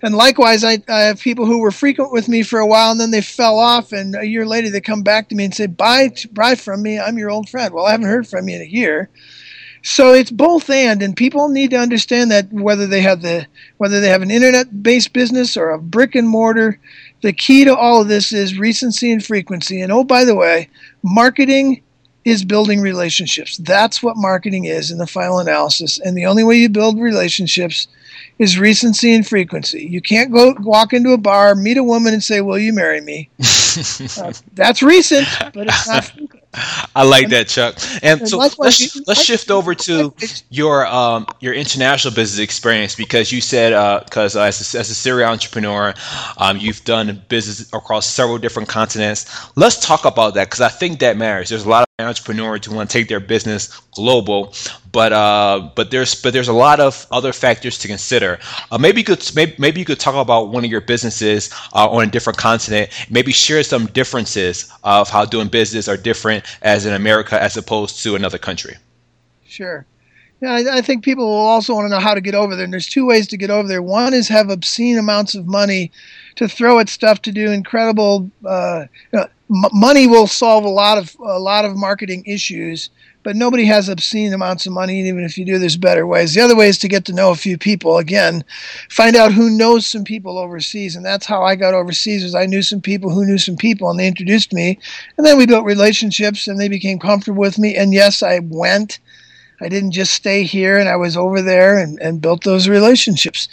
and 0.00 0.14
likewise, 0.14 0.62
I, 0.62 0.78
I, 0.88 1.00
have 1.00 1.20
people 1.20 1.44
who 1.44 1.58
were 1.58 1.72
frequent 1.72 2.12
with 2.12 2.28
me 2.28 2.44
for 2.44 2.60
a 2.60 2.66
while 2.66 2.92
and 2.92 3.00
then 3.00 3.10
they 3.10 3.20
fell 3.20 3.58
off, 3.58 3.90
and 3.90 4.14
a 4.14 4.26
year 4.26 4.46
later 4.46 4.70
they 4.70 4.80
come 4.80 5.02
back 5.02 5.28
to 5.28 5.34
me 5.34 5.44
and 5.44 5.54
say, 5.54 5.66
"Buy, 5.66 6.12
buy 6.32 6.54
from 6.54 6.82
me. 6.82 7.00
I'm 7.00 7.18
your 7.18 7.30
old 7.30 7.48
friend." 7.48 7.74
Well, 7.74 7.86
I 7.86 7.90
haven't 7.90 8.06
heard 8.06 8.28
from 8.28 8.48
you 8.48 8.56
in 8.56 8.62
a 8.62 8.64
year, 8.64 9.10
so 9.88 10.12
it's 10.12 10.30
both 10.30 10.68
and, 10.68 11.02
and 11.02 11.16
people 11.16 11.48
need 11.48 11.70
to 11.70 11.78
understand 11.78 12.30
that 12.30 12.52
whether 12.52 12.86
they 12.86 13.00
have 13.00 13.22
the 13.22 13.46
whether 13.78 14.02
they 14.02 14.10
have 14.10 14.20
an 14.20 14.30
internet-based 14.30 15.14
business 15.14 15.56
or 15.56 15.70
a 15.70 15.78
brick 15.78 16.14
and 16.14 16.28
mortar, 16.28 16.78
the 17.22 17.32
key 17.32 17.64
to 17.64 17.74
all 17.74 18.02
of 18.02 18.08
this 18.08 18.30
is 18.30 18.58
recency 18.58 19.10
and 19.10 19.24
frequency. 19.24 19.80
And 19.80 19.90
oh, 19.90 20.04
by 20.04 20.24
the 20.24 20.34
way, 20.34 20.68
marketing 21.02 21.82
is 22.26 22.44
building 22.44 22.82
relationships. 22.82 23.56
That's 23.56 24.02
what 24.02 24.18
marketing 24.18 24.66
is 24.66 24.90
in 24.90 24.98
the 24.98 25.06
final 25.06 25.38
analysis. 25.38 25.98
And 25.98 26.14
the 26.14 26.26
only 26.26 26.44
way 26.44 26.56
you 26.56 26.68
build 26.68 27.00
relationships 27.00 27.88
is 28.38 28.58
recency 28.58 29.14
and 29.14 29.26
frequency. 29.26 29.86
You 29.86 30.02
can't 30.02 30.30
go 30.30 30.54
walk 30.60 30.92
into 30.92 31.12
a 31.12 31.18
bar, 31.18 31.54
meet 31.54 31.78
a 31.78 31.82
woman, 31.82 32.12
and 32.12 32.22
say, 32.22 32.42
"Will 32.42 32.58
you 32.58 32.74
marry 32.74 33.00
me?" 33.00 33.30
uh, 34.18 34.34
that's 34.52 34.82
recent, 34.82 35.26
but 35.54 35.68
it's 35.68 35.88
not. 35.88 36.12
I 36.94 37.04
like 37.04 37.28
that, 37.28 37.48
Chuck. 37.48 37.76
And, 38.02 38.20
and 38.20 38.28
so 38.28 38.38
let's 38.58 38.58
let's 39.06 39.20
shift 39.22 39.50
over 39.50 39.74
to 39.74 40.14
your 40.50 40.86
um, 40.86 41.26
your 41.40 41.52
international 41.54 42.14
business 42.14 42.40
experience 42.42 42.94
because 42.94 43.30
you 43.30 43.40
said 43.40 43.70
because 44.04 44.34
uh, 44.34 44.42
as, 44.42 44.74
a, 44.74 44.78
as 44.78 44.90
a 44.90 44.94
serial 44.94 45.30
entrepreneur, 45.30 45.94
um, 46.38 46.56
you've 46.56 46.84
done 46.84 47.22
business 47.28 47.72
across 47.72 48.06
several 48.06 48.38
different 48.38 48.68
continents. 48.68 49.26
Let's 49.56 49.78
talk 49.84 50.04
about 50.04 50.34
that 50.34 50.46
because 50.46 50.60
I 50.60 50.68
think 50.68 51.00
that 51.00 51.16
matters. 51.16 51.50
There's 51.50 51.64
a 51.64 51.68
lot 51.68 51.82
of 51.98 52.06
entrepreneurs 52.06 52.64
who 52.64 52.74
want 52.74 52.88
to 52.90 52.98
take 52.98 53.08
their 53.08 53.20
business 53.20 53.68
global, 53.92 54.54
but 54.92 55.12
uh, 55.12 55.70
but 55.74 55.90
there's 55.90 56.14
but 56.20 56.32
there's 56.32 56.48
a 56.48 56.52
lot 56.52 56.80
of 56.80 57.06
other 57.10 57.32
factors 57.32 57.78
to 57.78 57.88
consider. 57.88 58.38
Uh, 58.70 58.78
maybe 58.78 59.00
you 59.00 59.04
could 59.04 59.30
maybe, 59.34 59.54
maybe 59.58 59.80
you 59.80 59.84
could 59.86 60.00
talk 60.00 60.14
about 60.14 60.48
one 60.48 60.64
of 60.64 60.70
your 60.70 60.80
businesses 60.80 61.50
uh, 61.74 61.88
on 61.88 62.04
a 62.04 62.10
different 62.10 62.38
continent. 62.38 62.90
Maybe 63.10 63.32
share 63.32 63.62
some 63.62 63.86
differences 63.86 64.72
of 64.84 65.10
how 65.10 65.24
doing 65.24 65.48
business 65.48 65.88
are 65.88 65.96
different 65.96 66.37
as 66.62 66.86
in 66.86 66.94
America 66.94 67.40
as 67.40 67.56
opposed 67.56 68.02
to 68.02 68.14
another 68.14 68.38
country. 68.38 68.76
Sure. 69.46 69.86
Yeah, 70.40 70.52
I, 70.52 70.78
I 70.78 70.80
think 70.82 71.02
people 71.02 71.26
will 71.26 71.34
also 71.34 71.74
want 71.74 71.86
to 71.86 71.88
know 71.88 71.98
how 71.98 72.14
to 72.14 72.20
get 72.20 72.34
over 72.34 72.54
there. 72.54 72.64
And 72.64 72.72
there's 72.72 72.88
two 72.88 73.06
ways 73.06 73.26
to 73.28 73.36
get 73.36 73.50
over 73.50 73.66
there. 73.66 73.82
One 73.82 74.14
is 74.14 74.28
have 74.28 74.50
obscene 74.50 74.98
amounts 74.98 75.34
of 75.34 75.46
money 75.46 75.90
to 76.36 76.48
throw 76.48 76.78
at 76.78 76.88
stuff 76.88 77.22
to 77.22 77.32
do 77.32 77.50
incredible. 77.50 78.30
Uh, 78.44 78.84
you 79.12 79.18
know, 79.18 79.26
m- 79.50 79.70
money 79.72 80.06
will 80.06 80.28
solve 80.28 80.64
a 80.64 80.68
lot 80.68 80.96
of 80.96 81.16
a 81.18 81.38
lot 81.40 81.64
of 81.64 81.76
marketing 81.76 82.24
issues 82.24 82.90
but 83.28 83.36
nobody 83.36 83.66
has 83.66 83.90
obscene 83.90 84.32
amounts 84.32 84.64
of 84.64 84.72
money. 84.72 85.00
And 85.00 85.06
Even 85.06 85.22
if 85.22 85.36
you 85.36 85.44
do, 85.44 85.58
there's 85.58 85.76
better 85.76 86.06
ways. 86.06 86.32
The 86.32 86.40
other 86.40 86.56
way 86.56 86.70
is 86.70 86.78
to 86.78 86.88
get 86.88 87.04
to 87.04 87.12
know 87.12 87.30
a 87.30 87.34
few 87.34 87.58
people. 87.58 87.98
Again, 87.98 88.42
find 88.88 89.16
out 89.16 89.34
who 89.34 89.50
knows 89.50 89.84
some 89.84 90.02
people 90.02 90.38
overseas, 90.38 90.96
and 90.96 91.04
that's 91.04 91.26
how 91.26 91.42
I 91.42 91.54
got 91.54 91.74
overseas. 91.74 92.22
Was 92.22 92.34
I 92.34 92.46
knew 92.46 92.62
some 92.62 92.80
people 92.80 93.10
who 93.10 93.26
knew 93.26 93.36
some 93.36 93.58
people, 93.58 93.90
and 93.90 94.00
they 94.00 94.06
introduced 94.06 94.54
me, 94.54 94.78
and 95.18 95.26
then 95.26 95.36
we 95.36 95.44
built 95.44 95.66
relationships, 95.66 96.48
and 96.48 96.58
they 96.58 96.70
became 96.70 96.98
comfortable 96.98 97.40
with 97.40 97.58
me. 97.58 97.76
And 97.76 97.92
yes, 97.92 98.22
I 98.22 98.38
went. 98.38 98.98
I 99.60 99.68
didn't 99.68 99.90
just 99.90 100.14
stay 100.14 100.44
here, 100.44 100.78
and 100.78 100.88
I 100.88 100.96
was 100.96 101.14
over 101.14 101.42
there 101.42 101.76
and, 101.76 102.00
and 102.00 102.22
built 102.22 102.44
those 102.44 102.66
relationships. 102.66 103.46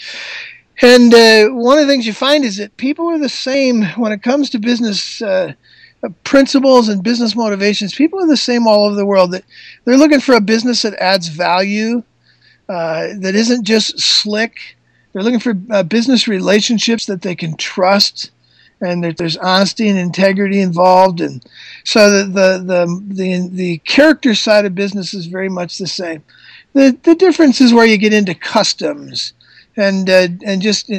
And 0.81 1.13
uh, 1.13 1.49
one 1.49 1.79
of 1.79 1.85
the 1.85 1.91
things 1.91 2.07
you 2.07 2.13
find 2.13 2.45
is 2.45 2.55
that 2.55 2.77
people 2.77 3.09
are 3.09 3.19
the 3.19 3.27
same 3.27 3.83
when 3.97 4.13
it 4.13 4.23
comes 4.23 4.49
to 4.51 4.57
business. 4.57 5.21
Uh, 5.21 5.51
principles 6.23 6.89
and 6.89 7.03
business 7.03 7.35
motivations. 7.35 7.95
People 7.95 8.21
are 8.23 8.27
the 8.27 8.37
same 8.37 8.67
all 8.67 8.85
over 8.85 8.95
the 8.95 9.05
world. 9.05 9.31
That 9.31 9.43
they're 9.83 9.97
looking 9.97 10.19
for 10.19 10.35
a 10.35 10.41
business 10.41 10.81
that 10.81 10.93
adds 10.95 11.27
value, 11.27 12.03
uh, 12.69 13.07
that 13.19 13.35
isn't 13.35 13.63
just 13.63 13.99
slick. 13.99 14.77
They're 15.13 15.23
looking 15.23 15.39
for 15.39 15.55
uh, 15.71 15.83
business 15.83 16.27
relationships 16.27 17.05
that 17.05 17.21
they 17.21 17.35
can 17.35 17.55
trust, 17.55 18.31
and 18.81 19.03
that 19.03 19.17
there's 19.17 19.37
honesty 19.37 19.87
and 19.87 19.97
integrity 19.97 20.59
involved. 20.59 21.21
And 21.21 21.45
so 21.83 22.09
the 22.09 22.23
the 22.25 22.63
the 22.63 23.13
the, 23.13 23.49
the 23.49 23.77
character 23.79 24.35
side 24.35 24.65
of 24.65 24.75
business 24.75 25.13
is 25.13 25.27
very 25.27 25.49
much 25.49 25.77
the 25.77 25.87
same. 25.87 26.23
The 26.73 26.97
the 27.03 27.15
difference 27.15 27.61
is 27.61 27.73
where 27.73 27.85
you 27.85 27.97
get 27.97 28.13
into 28.13 28.35
customs 28.35 29.33
and 29.77 30.09
uh, 30.09 30.27
and 30.45 30.61
just 30.61 30.89
uh, 30.91 30.95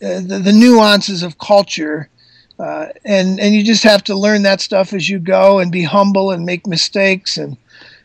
the, 0.00 0.40
the 0.42 0.52
nuances 0.52 1.22
of 1.22 1.38
culture 1.38 2.08
uh, 2.62 2.92
and 3.04 3.40
and 3.40 3.56
you 3.56 3.64
just 3.64 3.82
have 3.82 4.04
to 4.04 4.14
learn 4.14 4.42
that 4.44 4.60
stuff 4.60 4.92
as 4.92 5.10
you 5.10 5.18
go 5.18 5.58
and 5.58 5.72
be 5.72 5.82
humble 5.82 6.30
and 6.30 6.46
make 6.46 6.64
mistakes 6.64 7.36
and 7.36 7.56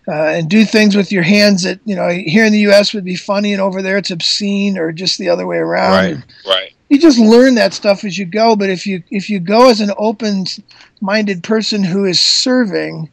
uh, 0.07 0.29
and 0.33 0.49
do 0.49 0.65
things 0.65 0.95
with 0.95 1.11
your 1.11 1.21
hands 1.21 1.61
that 1.61 1.79
you 1.85 1.95
know 1.95 2.09
here 2.09 2.43
in 2.43 2.51
the 2.51 2.61
U.S. 2.61 2.91
would 2.91 3.05
be 3.05 3.15
funny 3.15 3.53
and 3.53 3.61
over 3.61 3.83
there 3.83 3.97
it's 3.97 4.09
obscene 4.09 4.75
or 4.75 4.91
just 4.91 5.19
the 5.19 5.29
other 5.29 5.45
way 5.45 5.57
around. 5.57 5.93
Right, 5.93 6.23
right. 6.47 6.73
You 6.89 6.99
just 6.99 7.19
learn 7.19 7.53
that 7.55 7.75
stuff 7.75 8.03
as 8.03 8.17
you 8.17 8.25
go. 8.25 8.55
But 8.55 8.71
if 8.71 8.87
you 8.87 9.03
if 9.11 9.29
you 9.29 9.39
go 9.39 9.69
as 9.69 9.79
an 9.79 9.91
open-minded 9.99 11.43
person 11.43 11.83
who 11.83 12.05
is 12.05 12.19
serving, 12.19 13.09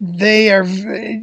they 0.00 0.50
are 0.50 0.64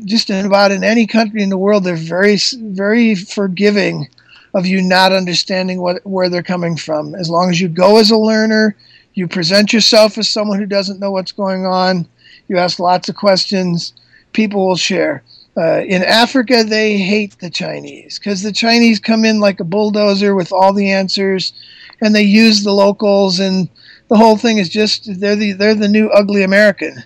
just 0.06 0.30
about 0.30 0.72
in 0.72 0.86
any 0.86 1.06
country 1.06 1.44
in 1.44 1.50
the 1.50 1.58
world 1.58 1.84
they're 1.84 1.98
very 1.98 2.38
very 2.56 3.14
forgiving 3.14 4.08
of 4.54 4.66
you 4.66 4.82
not 4.82 5.12
understanding 5.12 5.82
what 5.82 6.06
where 6.06 6.30
they're 6.30 6.44
coming 6.44 6.78
from. 6.78 7.14
As 7.14 7.30
long 7.30 7.50
as 7.50 7.60
you 7.60 7.68
go 7.68 7.98
as 7.98 8.10
a 8.10 8.18
learner 8.18 8.78
you 9.20 9.28
present 9.28 9.74
yourself 9.74 10.18
as 10.18 10.30
someone 10.30 10.60
who 10.60 10.66
doesn't 10.66 11.00
know 11.00 11.12
what's 11.12 11.34
going 11.34 11.66
on. 11.66 12.08
You 12.48 12.58
ask 12.58 12.80
lots 12.80 13.10
of 13.10 13.16
questions. 13.16 13.94
People 14.32 14.66
will 14.66 14.78
share. 14.78 15.24
Uh, 15.58 15.82
in 15.82 16.04
Africa, 16.04 16.64
they 16.64 16.98
hate 16.98 17.38
the 17.40 17.50
Chinese 17.50 18.18
because 18.18 18.42
the 18.42 18.54
Chinese 18.54 18.98
come 19.00 19.26
in 19.26 19.42
like 19.42 19.60
a 19.60 19.66
bulldozer 19.66 20.34
with 20.34 20.54
all 20.54 20.72
the 20.72 20.90
answers, 20.90 21.52
and 22.00 22.16
they 22.16 22.24
use 22.24 22.64
the 22.64 22.72
locals, 22.72 23.40
and 23.40 23.68
the 24.08 24.16
whole 24.16 24.38
thing 24.38 24.58
is 24.58 24.70
just 24.70 25.20
they're 25.20 25.36
the 25.36 25.52
they're 25.52 25.76
the 25.76 25.90
new 25.90 26.10
ugly 26.12 26.44
American. 26.44 27.04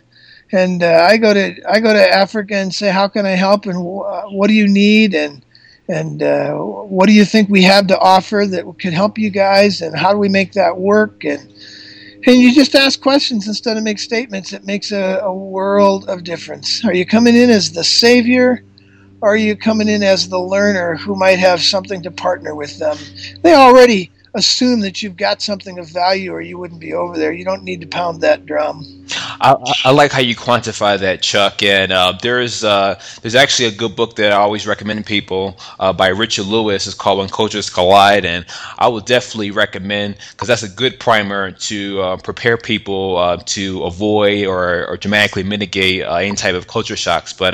And 0.52 0.84
uh, 0.84 1.08
I 1.10 1.18
go 1.18 1.34
to 1.34 1.56
I 1.68 1.80
go 1.80 1.94
to 1.94 2.14
Africa 2.14 2.56
and 2.56 2.72
say, 2.74 2.92
how 2.92 3.08
can 3.08 3.26
I 3.26 3.32
help, 3.32 3.66
and 3.66 3.78
wh- 3.78 4.32
what 4.32 4.50
do 4.50 4.54
you 4.54 4.68
need, 4.68 5.16
and 5.16 5.44
and 5.88 6.22
uh, 6.22 6.54
what 6.54 7.08
do 7.08 7.14
you 7.14 7.26
think 7.26 7.50
we 7.50 7.64
have 7.64 7.88
to 7.88 7.98
offer 7.98 8.46
that 8.48 8.66
could 8.80 8.94
help 8.94 9.18
you 9.18 9.32
guys, 9.32 9.82
and 9.82 9.98
how 9.98 10.12
do 10.12 10.20
we 10.20 10.30
make 10.30 10.52
that 10.54 10.78
work, 10.78 11.24
and 11.24 11.52
and 12.26 12.38
you 12.38 12.54
just 12.54 12.76
ask 12.76 13.02
questions 13.02 13.48
instead 13.48 13.78
of 13.78 13.84
make 13.84 14.00
statements. 14.00 14.54
It 14.54 14.66
makes 14.66 14.92
a, 14.92 15.20
a 15.24 15.34
world 15.34 16.10
of 16.10 16.24
difference. 16.24 16.84
Are 16.86 16.94
you 16.94 17.06
coming 17.06 17.36
in 17.36 17.50
as 17.50 17.72
the 17.72 17.84
savior? 17.84 18.64
Or 19.22 19.30
are 19.30 19.38
you 19.38 19.56
coming 19.56 19.88
in 19.88 20.04
as 20.04 20.28
the 20.28 20.40
learner 20.40 20.98
who 20.98 21.16
might 21.16 21.40
have 21.40 21.62
something 21.62 22.02
to 22.04 22.12
partner 22.12 22.56
with 22.56 22.78
them? 22.78 22.98
They 23.42 23.56
already 23.56 24.12
assume 24.34 24.82
that 24.82 25.02
you've 25.02 25.16
got 25.16 25.42
something 25.42 25.80
of 25.80 25.88
value 25.88 26.32
or 26.34 26.42
you 26.42 26.58
wouldn't 26.58 26.82
be 26.82 26.94
over 26.94 27.18
there. 27.18 27.32
You 27.32 27.46
don't 27.46 27.64
need 27.64 27.82
to 27.82 27.88
pound 27.88 28.20
that 28.22 28.46
drum. 28.46 29.06
I, 29.44 29.58
I 29.84 29.92
like 29.92 30.14
how 30.14 30.22
you 30.22 30.36
quantify 30.38 30.98
that, 31.00 31.22
Chuck. 31.22 31.62
And 31.64 31.92
uh, 31.92 32.14
there's 32.22 32.64
uh, 32.64 33.00
there's 33.22 33.36
actually 33.36 33.68
a 33.68 33.72
good 33.72 33.96
book 33.96 34.16
that 34.16 34.32
I 34.32 34.38
always 34.38 34.66
recommend 34.66 35.06
people 35.06 35.60
uh, 35.80 35.92
by 35.92 36.08
Richard 36.08 36.46
Lewis. 36.46 36.88
It's 36.88 36.96
called 36.96 37.20
When 37.20 37.28
Cultures 37.28 37.70
Collide, 37.70 38.24
and 38.26 38.46
I 38.80 38.88
would 38.88 39.06
definitely 39.06 39.52
recommend 39.52 40.16
because 40.32 40.48
that's 40.48 40.64
a 40.64 40.70
good 40.70 40.98
primer 41.00 41.52
to 41.52 42.02
uh, 42.02 42.18
prepare 42.18 42.58
people 42.58 43.18
uh, 43.18 43.38
to 43.48 43.84
avoid 43.84 44.48
or, 44.48 44.88
or 44.88 44.98
dramatically 44.98 45.44
mitigate 45.44 46.04
uh, 46.04 46.16
any 46.16 46.36
type 46.38 46.56
of 46.56 46.68
culture 46.68 46.96
shocks. 46.96 47.34
But 47.34 47.54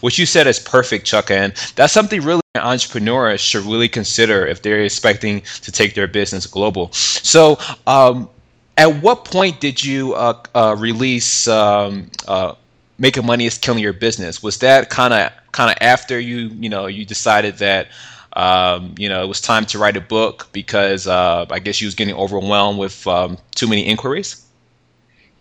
what 0.00 0.18
you 0.18 0.26
said 0.26 0.48
is 0.48 0.58
perfect, 0.58 1.06
Chuck, 1.06 1.30
and 1.30 1.52
that's 1.76 1.92
something 1.92 2.22
really 2.22 2.40
entrepreneurs 2.56 3.40
should 3.40 3.64
really 3.64 3.88
consider 3.88 4.44
if 4.44 4.62
they're 4.62 4.82
expecting 4.82 5.42
to 5.62 5.70
take 5.70 5.94
their 5.94 6.08
business 6.08 6.46
global. 6.46 6.90
So, 6.92 7.56
um, 7.86 8.28
at 8.76 9.02
what 9.02 9.24
point 9.24 9.60
did 9.60 9.82
you 9.82 10.14
uh, 10.14 10.42
uh, 10.54 10.76
release 10.78 11.48
um, 11.48 12.10
uh, 12.26 12.54
"Making 12.98 13.26
Money 13.26 13.46
Is 13.46 13.58
Killing 13.58 13.82
Your 13.82 13.92
Business"? 13.92 14.42
Was 14.42 14.58
that 14.58 14.90
kind 14.90 15.14
of 15.14 15.32
kind 15.52 15.70
of 15.70 15.76
after 15.80 16.18
you 16.18 16.48
you 16.48 16.68
know 16.68 16.86
you 16.86 17.04
decided 17.04 17.58
that 17.58 17.88
um, 18.34 18.94
you 18.98 19.08
know 19.08 19.22
it 19.22 19.26
was 19.26 19.40
time 19.40 19.66
to 19.66 19.78
write 19.78 19.96
a 19.96 20.00
book 20.00 20.48
because 20.52 21.06
uh, 21.06 21.46
I 21.50 21.58
guess 21.58 21.80
you 21.80 21.86
was 21.86 21.94
getting 21.94 22.14
overwhelmed 22.14 22.78
with 22.78 23.06
um, 23.06 23.38
too 23.54 23.68
many 23.68 23.86
inquiries? 23.86 24.44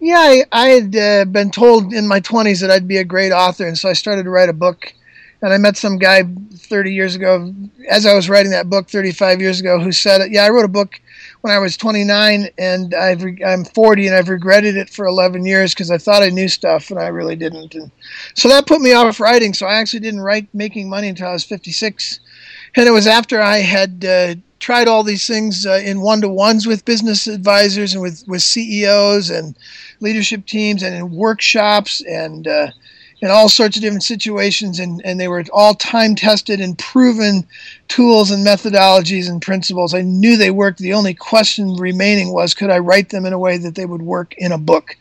Yeah, 0.01 0.17
I, 0.17 0.43
I 0.53 0.69
had 0.69 0.95
uh, 0.95 1.25
been 1.25 1.51
told 1.51 1.91
in 1.91 2.07
my 2.07 2.21
20s 2.21 2.61
that 2.61 2.71
I'd 2.71 2.87
be 2.87 2.97
a 2.97 3.03
great 3.03 3.33
author, 3.33 3.67
and 3.67 3.77
so 3.77 3.89
I 3.89 3.93
started 3.93 4.23
to 4.23 4.29
write 4.29 4.47
a 4.47 4.53
book 4.53 4.93
and 5.41 5.53
I 5.53 5.57
met 5.57 5.77
some 5.77 5.97
guy 5.97 6.23
30 6.53 6.93
years 6.93 7.15
ago, 7.15 7.53
as 7.89 8.05
I 8.05 8.13
was 8.13 8.29
writing 8.29 8.51
that 8.51 8.69
book 8.69 8.89
35 8.89 9.39
years 9.39 9.59
ago, 9.59 9.79
who 9.79 9.91
said, 9.91 10.31
"Yeah, 10.31 10.43
I 10.43 10.49
wrote 10.49 10.65
a 10.65 10.69
book 10.69 10.99
when 11.41 11.53
I 11.53 11.59
was 11.59 11.77
29, 11.77 12.49
and 12.57 12.93
I've 12.93 13.23
re- 13.23 13.43
I'm 13.45 13.63
40, 13.63 14.07
and 14.07 14.15
I've 14.15 14.29
regretted 14.29 14.75
it 14.75 14.89
for 14.89 15.05
11 15.05 15.45
years 15.45 15.73
because 15.73 15.89
I 15.89 15.97
thought 15.97 16.23
I 16.23 16.29
knew 16.29 16.49
stuff, 16.49 16.89
and 16.89 16.99
I 16.99 17.07
really 17.07 17.35
didn't." 17.35 17.75
And 17.75 17.91
so 18.33 18.49
that 18.49 18.67
put 18.67 18.81
me 18.81 18.93
off 18.93 19.19
writing. 19.19 19.53
So 19.53 19.65
I 19.65 19.75
actually 19.75 20.01
didn't 20.01 20.21
write 20.21 20.47
Making 20.53 20.89
Money 20.89 21.07
until 21.07 21.27
I 21.29 21.33
was 21.33 21.45
56, 21.45 22.19
and 22.75 22.87
it 22.87 22.91
was 22.91 23.07
after 23.07 23.41
I 23.41 23.57
had 23.57 24.05
uh, 24.05 24.35
tried 24.59 24.87
all 24.87 25.03
these 25.03 25.25
things 25.27 25.65
uh, 25.65 25.81
in 25.83 26.01
one-to-ones 26.01 26.67
with 26.67 26.85
business 26.85 27.27
advisors 27.27 27.93
and 27.93 28.01
with 28.01 28.23
with 28.27 28.41
CEOs 28.41 29.29
and 29.29 29.55
leadership 30.01 30.45
teams, 30.45 30.83
and 30.83 30.95
in 30.95 31.11
workshops 31.11 32.01
and 32.01 32.47
uh, 32.47 32.71
in 33.21 33.29
all 33.29 33.49
sorts 33.49 33.75
of 33.75 33.81
different 33.81 34.03
situations, 34.03 34.79
and, 34.79 35.01
and 35.03 35.19
they 35.19 35.27
were 35.27 35.43
all 35.51 35.73
time 35.73 36.15
tested 36.15 36.61
and 36.61 36.77
proven 36.77 37.45
tools 37.87 38.31
and 38.31 38.45
methodologies 38.45 39.29
and 39.29 39.41
principles. 39.41 39.93
I 39.93 40.01
knew 40.01 40.37
they 40.37 40.51
worked. 40.51 40.79
The 40.79 40.93
only 40.93 41.13
question 41.13 41.75
remaining 41.75 42.31
was 42.31 42.53
could 42.53 42.69
I 42.69 42.79
write 42.79 43.09
them 43.09 43.25
in 43.25 43.33
a 43.33 43.39
way 43.39 43.57
that 43.57 43.75
they 43.75 43.85
would 43.85 44.01
work 44.01 44.33
in 44.37 44.51
a 44.51 44.57
book? 44.57 44.95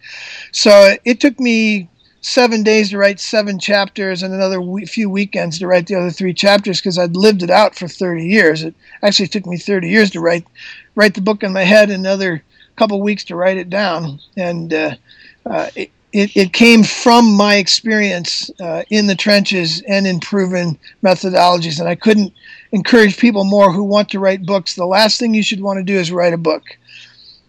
So 0.52 0.96
it 1.04 1.20
took 1.20 1.38
me 1.38 1.88
seven 2.20 2.62
days 2.62 2.90
to 2.90 2.98
write 2.98 3.20
seven 3.20 3.58
chapters 3.58 4.22
and 4.22 4.34
another 4.34 4.60
few 4.86 5.08
weekends 5.08 5.58
to 5.58 5.66
write 5.66 5.86
the 5.86 5.94
other 5.94 6.10
three 6.10 6.34
chapters 6.34 6.80
because 6.80 6.98
I'd 6.98 7.16
lived 7.16 7.42
it 7.42 7.50
out 7.50 7.76
for 7.76 7.86
30 7.86 8.26
years. 8.26 8.62
It 8.64 8.74
actually 9.02 9.28
took 9.28 9.46
me 9.46 9.56
30 9.56 9.88
years 9.88 10.10
to 10.10 10.20
write 10.20 10.44
write 10.94 11.14
the 11.14 11.20
book 11.20 11.44
in 11.44 11.52
my 11.52 11.62
head, 11.62 11.90
and 11.90 12.04
another 12.04 12.42
couple 12.74 13.00
weeks 13.00 13.24
to 13.24 13.36
write 13.36 13.56
it 13.56 13.70
down. 13.70 14.18
And 14.36 14.72
uh, 14.72 14.94
uh, 15.46 15.68
it, 15.76 15.90
it, 16.12 16.36
it, 16.36 16.52
came 16.52 16.82
from 16.82 17.34
my 17.34 17.56
experience 17.56 18.50
uh, 18.60 18.82
in 18.90 19.06
the 19.06 19.14
trenches 19.14 19.82
and 19.82 20.06
in 20.06 20.20
proven 20.20 20.78
methodologies. 21.02 21.78
And 21.78 21.88
I 21.88 21.94
couldn't 21.94 22.32
encourage 22.72 23.18
people 23.18 23.44
more 23.44 23.72
who 23.72 23.84
want 23.84 24.08
to 24.10 24.18
write 24.18 24.46
books. 24.46 24.74
The 24.74 24.86
last 24.86 25.18
thing 25.18 25.34
you 25.34 25.42
should 25.42 25.60
want 25.60 25.78
to 25.78 25.84
do 25.84 25.98
is 25.98 26.10
write 26.10 26.32
a 26.32 26.38
book. 26.38 26.64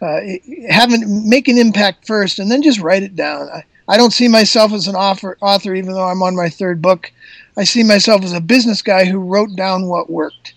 Uh, 0.02 0.20
have 0.70 0.92
an, 0.94 1.28
make 1.28 1.48
an 1.48 1.58
impact 1.58 2.08
first, 2.08 2.40
and 2.40 2.50
then 2.50 2.62
just 2.62 2.80
write 2.80 3.04
it 3.04 3.16
down. 3.16 3.50
I, 3.50 3.64
I 3.88 3.98
don't 3.98 4.14
see 4.14 4.28
myself 4.28 4.72
as 4.72 4.88
an 4.88 4.96
author, 4.96 5.38
author, 5.42 5.74
even 5.74 5.94
though 5.94 6.08
I'm 6.08 6.22
on 6.22 6.36
my 6.36 6.50
third 6.50 6.82
book. 6.82 7.12
I 7.58 7.64
see 7.64 7.84
myself 7.84 8.24
as 8.24 8.34
a 8.34 8.40
business 8.40 8.82
guy 8.82 9.06
who 9.06 9.20
wrote 9.20 9.56
down 9.56 9.88
what 9.88 10.10
worked. 10.10 10.54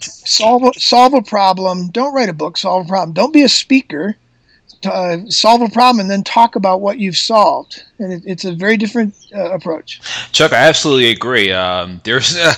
Solve 0.00 0.74
solve 0.76 1.14
a 1.14 1.22
problem. 1.22 1.90
Don't 1.90 2.14
write 2.14 2.28
a 2.28 2.32
book. 2.32 2.56
Solve 2.56 2.86
a 2.86 2.88
problem. 2.88 3.12
Don't 3.12 3.32
be 3.32 3.42
a 3.42 3.48
speaker. 3.48 4.16
Uh, 4.84 5.18
solve 5.28 5.62
a 5.62 5.68
problem 5.68 6.00
and 6.00 6.10
then 6.10 6.24
talk 6.24 6.56
about 6.56 6.80
what 6.80 6.98
you've 6.98 7.16
solved. 7.16 7.84
And 7.98 8.12
it, 8.12 8.22
it's 8.26 8.44
a 8.44 8.52
very 8.52 8.76
different 8.76 9.14
uh, 9.34 9.52
approach. 9.52 10.00
Chuck, 10.32 10.52
I 10.52 10.56
absolutely 10.68 11.10
agree. 11.10 11.52
Um, 11.52 12.00
there's 12.04 12.36
uh, 12.36 12.54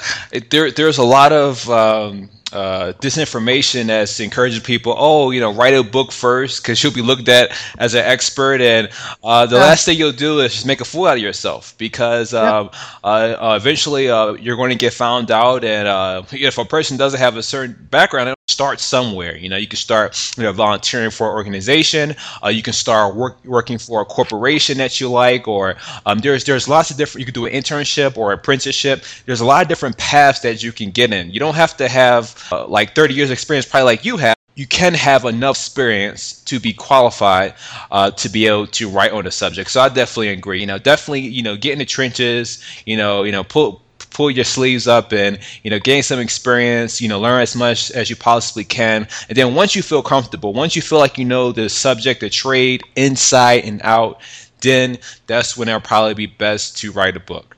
there 0.50 0.70
there's 0.70 0.98
a 0.98 1.04
lot 1.04 1.32
of 1.32 1.68
um, 1.68 2.30
uh, 2.54 2.92
disinformation 3.00 3.86
that's 3.86 4.20
encouraging 4.20 4.62
people, 4.62 4.94
oh, 4.96 5.30
you 5.32 5.40
know, 5.40 5.52
write 5.52 5.74
a 5.74 5.82
book 5.82 6.12
first 6.12 6.62
because 6.62 6.82
you'll 6.82 6.92
be 6.92 7.02
looked 7.02 7.28
at 7.28 7.50
as 7.78 7.94
an 7.94 8.04
expert, 8.04 8.60
and 8.60 8.88
uh, 9.22 9.44
the 9.46 9.56
yeah. 9.56 9.62
last 9.62 9.84
thing 9.84 9.98
you'll 9.98 10.12
do 10.12 10.40
is 10.40 10.52
just 10.52 10.66
make 10.66 10.80
a 10.80 10.84
fool 10.84 11.06
out 11.06 11.16
of 11.16 11.22
yourself 11.22 11.76
because 11.78 12.32
um, 12.32 12.70
uh, 13.02 13.06
uh, 13.06 13.58
eventually 13.60 14.08
uh, 14.08 14.32
you're 14.34 14.56
going 14.56 14.70
to 14.70 14.76
get 14.76 14.92
found 14.92 15.30
out, 15.30 15.64
and 15.64 16.26
if 16.32 16.58
a 16.58 16.64
person 16.64 16.96
doesn't 16.96 17.18
have 17.18 17.36
a 17.36 17.42
certain 17.42 17.76
background, 17.90 18.33
start 18.54 18.80
somewhere. 18.80 19.36
You 19.36 19.48
know, 19.48 19.56
you 19.56 19.66
can 19.66 19.76
start 19.76 20.08
you 20.36 20.44
know 20.44 20.52
volunteering 20.52 21.10
for 21.10 21.28
an 21.28 21.34
organization. 21.34 22.14
Uh, 22.42 22.48
you 22.48 22.62
can 22.62 22.72
start 22.72 23.14
work, 23.14 23.44
working 23.44 23.78
for 23.78 24.00
a 24.02 24.04
corporation 24.04 24.78
that 24.78 25.00
you 25.00 25.10
like, 25.10 25.48
or 25.48 25.76
um, 26.06 26.18
there's 26.20 26.44
there's 26.44 26.68
lots 26.68 26.90
of 26.90 26.96
different. 26.96 27.20
You 27.20 27.26
can 27.26 27.34
do 27.34 27.46
an 27.46 27.52
internship 27.52 28.16
or 28.16 28.32
apprenticeship. 28.32 29.04
There's 29.26 29.40
a 29.40 29.44
lot 29.44 29.62
of 29.62 29.68
different 29.68 29.98
paths 29.98 30.40
that 30.40 30.62
you 30.62 30.72
can 30.72 30.90
get 30.90 31.12
in. 31.12 31.30
You 31.30 31.40
don't 31.40 31.56
have 31.56 31.76
to 31.78 31.88
have 31.88 32.22
uh, 32.52 32.66
like 32.66 32.94
30 32.94 33.14
years 33.14 33.30
experience, 33.30 33.66
probably 33.66 33.86
like 33.86 34.04
you 34.04 34.16
have. 34.18 34.34
You 34.56 34.66
can 34.68 34.94
have 34.94 35.24
enough 35.24 35.56
experience 35.56 36.34
to 36.44 36.60
be 36.60 36.72
qualified 36.72 37.54
uh, 37.90 38.12
to 38.12 38.28
be 38.28 38.46
able 38.46 38.68
to 38.68 38.88
write 38.88 39.10
on 39.10 39.24
the 39.24 39.32
subject. 39.32 39.70
So 39.70 39.80
I 39.80 39.88
definitely 39.88 40.28
agree. 40.28 40.60
You 40.60 40.66
know, 40.66 40.78
definitely, 40.78 41.22
you 41.22 41.42
know, 41.42 41.56
get 41.56 41.72
in 41.72 41.78
the 41.80 41.84
trenches. 41.84 42.62
You 42.86 42.96
know, 42.96 43.24
you 43.24 43.32
know, 43.32 43.42
pull 43.42 43.82
pull 44.14 44.30
your 44.30 44.44
sleeves 44.44 44.88
up 44.88 45.12
and 45.12 45.38
you 45.62 45.70
know 45.70 45.78
gain 45.78 46.02
some 46.02 46.18
experience 46.18 47.00
you 47.00 47.08
know 47.08 47.20
learn 47.20 47.42
as 47.42 47.54
much 47.54 47.90
as 47.90 48.08
you 48.08 48.16
possibly 48.16 48.64
can. 48.64 49.06
And 49.28 49.36
then 49.36 49.54
once 49.54 49.76
you 49.76 49.82
feel 49.82 50.02
comfortable 50.02 50.52
once 50.54 50.74
you 50.74 50.82
feel 50.82 50.98
like 50.98 51.18
you 51.18 51.24
know 51.26 51.52
the 51.52 51.68
subject 51.68 52.20
the 52.20 52.30
trade 52.30 52.82
inside 52.96 53.64
and 53.64 53.82
out 53.82 54.20
then 54.64 54.98
that's 55.26 55.56
when 55.56 55.68
it'll 55.68 55.80
probably 55.80 56.14
be 56.14 56.26
best 56.26 56.78
to 56.78 56.90
write 56.90 57.16
a 57.16 57.20
book. 57.20 57.54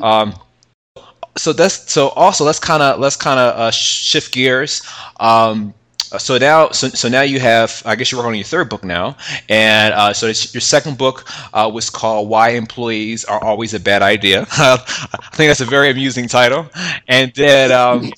Um, 0.00 0.34
so 1.36 1.52
that's 1.52 1.92
so 1.92 2.08
also 2.10 2.44
let's 2.44 2.58
kind 2.58 2.82
of 2.82 2.98
let's 2.98 3.16
kind 3.16 3.38
of 3.38 3.58
uh, 3.58 3.70
shift 3.70 4.32
gears. 4.32 4.82
Um, 5.20 5.74
so 6.18 6.38
now 6.38 6.70
so, 6.70 6.88
so 6.88 7.08
now 7.08 7.22
you 7.22 7.40
have 7.40 7.82
i 7.84 7.94
guess 7.94 8.10
you're 8.10 8.18
working 8.18 8.30
on 8.30 8.36
your 8.36 8.44
third 8.44 8.68
book 8.68 8.84
now 8.84 9.16
and 9.48 9.94
uh, 9.94 10.12
so 10.12 10.26
your 10.26 10.60
second 10.60 10.98
book 10.98 11.26
uh, 11.52 11.70
was 11.72 11.90
called 11.90 12.28
why 12.28 12.50
employees 12.50 13.24
are 13.24 13.42
always 13.42 13.74
a 13.74 13.80
bad 13.80 14.02
idea. 14.02 14.46
I 14.50 14.76
think 15.32 15.48
that's 15.48 15.60
a 15.60 15.64
very 15.64 15.90
amusing 15.90 16.28
title. 16.28 16.68
And 17.08 17.32
then 17.34 17.72
um, 17.72 18.12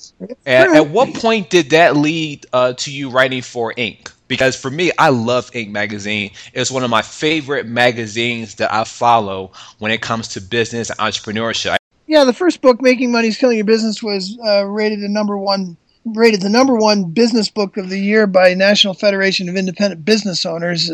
at, 0.45 0.69
at, 0.75 0.89
what 0.89 1.13
point 1.13 1.49
did 1.49 1.69
that 1.71 1.97
lead 1.97 2.45
uh, 2.53 2.73
to 2.73 2.91
you 2.91 3.09
writing 3.09 3.41
for 3.41 3.73
inc? 3.73 4.11
Because 4.27 4.55
for 4.55 4.69
me 4.69 4.91
i 4.99 5.09
love 5.09 5.49
inc 5.51 5.71
magazine. 5.71 6.31
It's 6.53 6.69
one 6.69 6.83
of 6.83 6.89
my 6.89 7.01
favorite 7.01 7.65
magazines 7.65 8.55
that 8.55 8.73
i 8.73 8.83
follow 8.83 9.51
when 9.79 9.91
it 9.91 10.01
comes 10.01 10.27
to 10.29 10.41
business 10.41 10.89
and 10.89 10.99
entrepreneurship. 10.99 11.77
Yeah 12.07 12.23
the 12.23 12.33
first 12.33 12.61
book 12.61 12.81
making 12.81 13.11
money 13.11 13.27
is 13.27 13.37
killing 13.37 13.57
your 13.57 13.65
business 13.65 14.03
was 14.03 14.37
uh, 14.45 14.65
rated 14.65 14.99
a 14.99 15.09
number 15.09 15.37
one 15.37 15.77
rated 16.15 16.41
the 16.41 16.49
number 16.49 16.75
one 16.75 17.05
business 17.05 17.49
book 17.49 17.77
of 17.77 17.89
the 17.89 17.99
year 17.99 18.27
by 18.27 18.53
National 18.53 18.93
Federation 18.93 19.49
of 19.49 19.55
Independent 19.55 20.05
Business 20.05 20.45
Owners, 20.45 20.91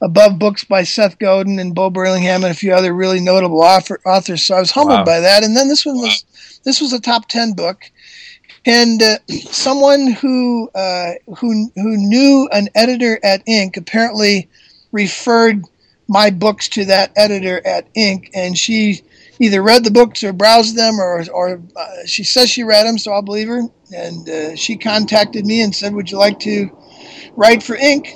above 0.00 0.38
books 0.38 0.64
by 0.64 0.82
Seth 0.82 1.18
Godin 1.18 1.58
and 1.58 1.74
Bo 1.74 1.90
Burlingham 1.90 2.44
and 2.44 2.52
a 2.52 2.54
few 2.54 2.72
other 2.72 2.92
really 2.92 3.20
notable 3.20 3.62
author, 3.62 4.00
authors. 4.04 4.42
So 4.42 4.56
I 4.56 4.60
was 4.60 4.70
humbled 4.70 5.00
wow. 5.00 5.04
by 5.04 5.20
that. 5.20 5.44
And 5.44 5.56
then 5.56 5.68
this 5.68 5.86
one 5.86 5.96
was 5.96 6.24
this 6.64 6.80
was 6.80 6.92
a 6.92 7.00
top 7.00 7.28
ten 7.28 7.52
book, 7.52 7.90
and 8.66 9.02
uh, 9.02 9.18
someone 9.28 10.12
who 10.12 10.70
uh, 10.74 11.12
who 11.36 11.70
who 11.74 11.96
knew 11.96 12.48
an 12.52 12.68
editor 12.74 13.18
at 13.22 13.44
Inc. 13.46 13.76
apparently 13.76 14.48
referred 14.92 15.62
my 16.08 16.30
books 16.30 16.68
to 16.68 16.84
that 16.84 17.12
editor 17.16 17.66
at 17.66 17.92
Inc. 17.94 18.30
and 18.34 18.58
she 18.58 19.02
either 19.40 19.62
read 19.62 19.84
the 19.84 19.90
books 19.90 20.22
or 20.24 20.32
browsed 20.32 20.76
them, 20.76 20.98
or 20.98 21.24
or 21.32 21.62
uh, 21.76 22.06
she 22.06 22.24
says 22.24 22.50
she 22.50 22.64
read 22.64 22.84
them, 22.86 22.98
so 22.98 23.12
I'll 23.12 23.22
believe 23.22 23.48
her. 23.48 23.62
And 23.94 24.28
uh, 24.28 24.56
she 24.56 24.76
contacted 24.76 25.46
me 25.46 25.60
and 25.62 25.74
said, 25.74 25.94
"Would 25.94 26.10
you 26.10 26.18
like 26.18 26.38
to 26.40 26.70
write 27.36 27.62
for 27.62 27.76
Inc?" 27.76 28.08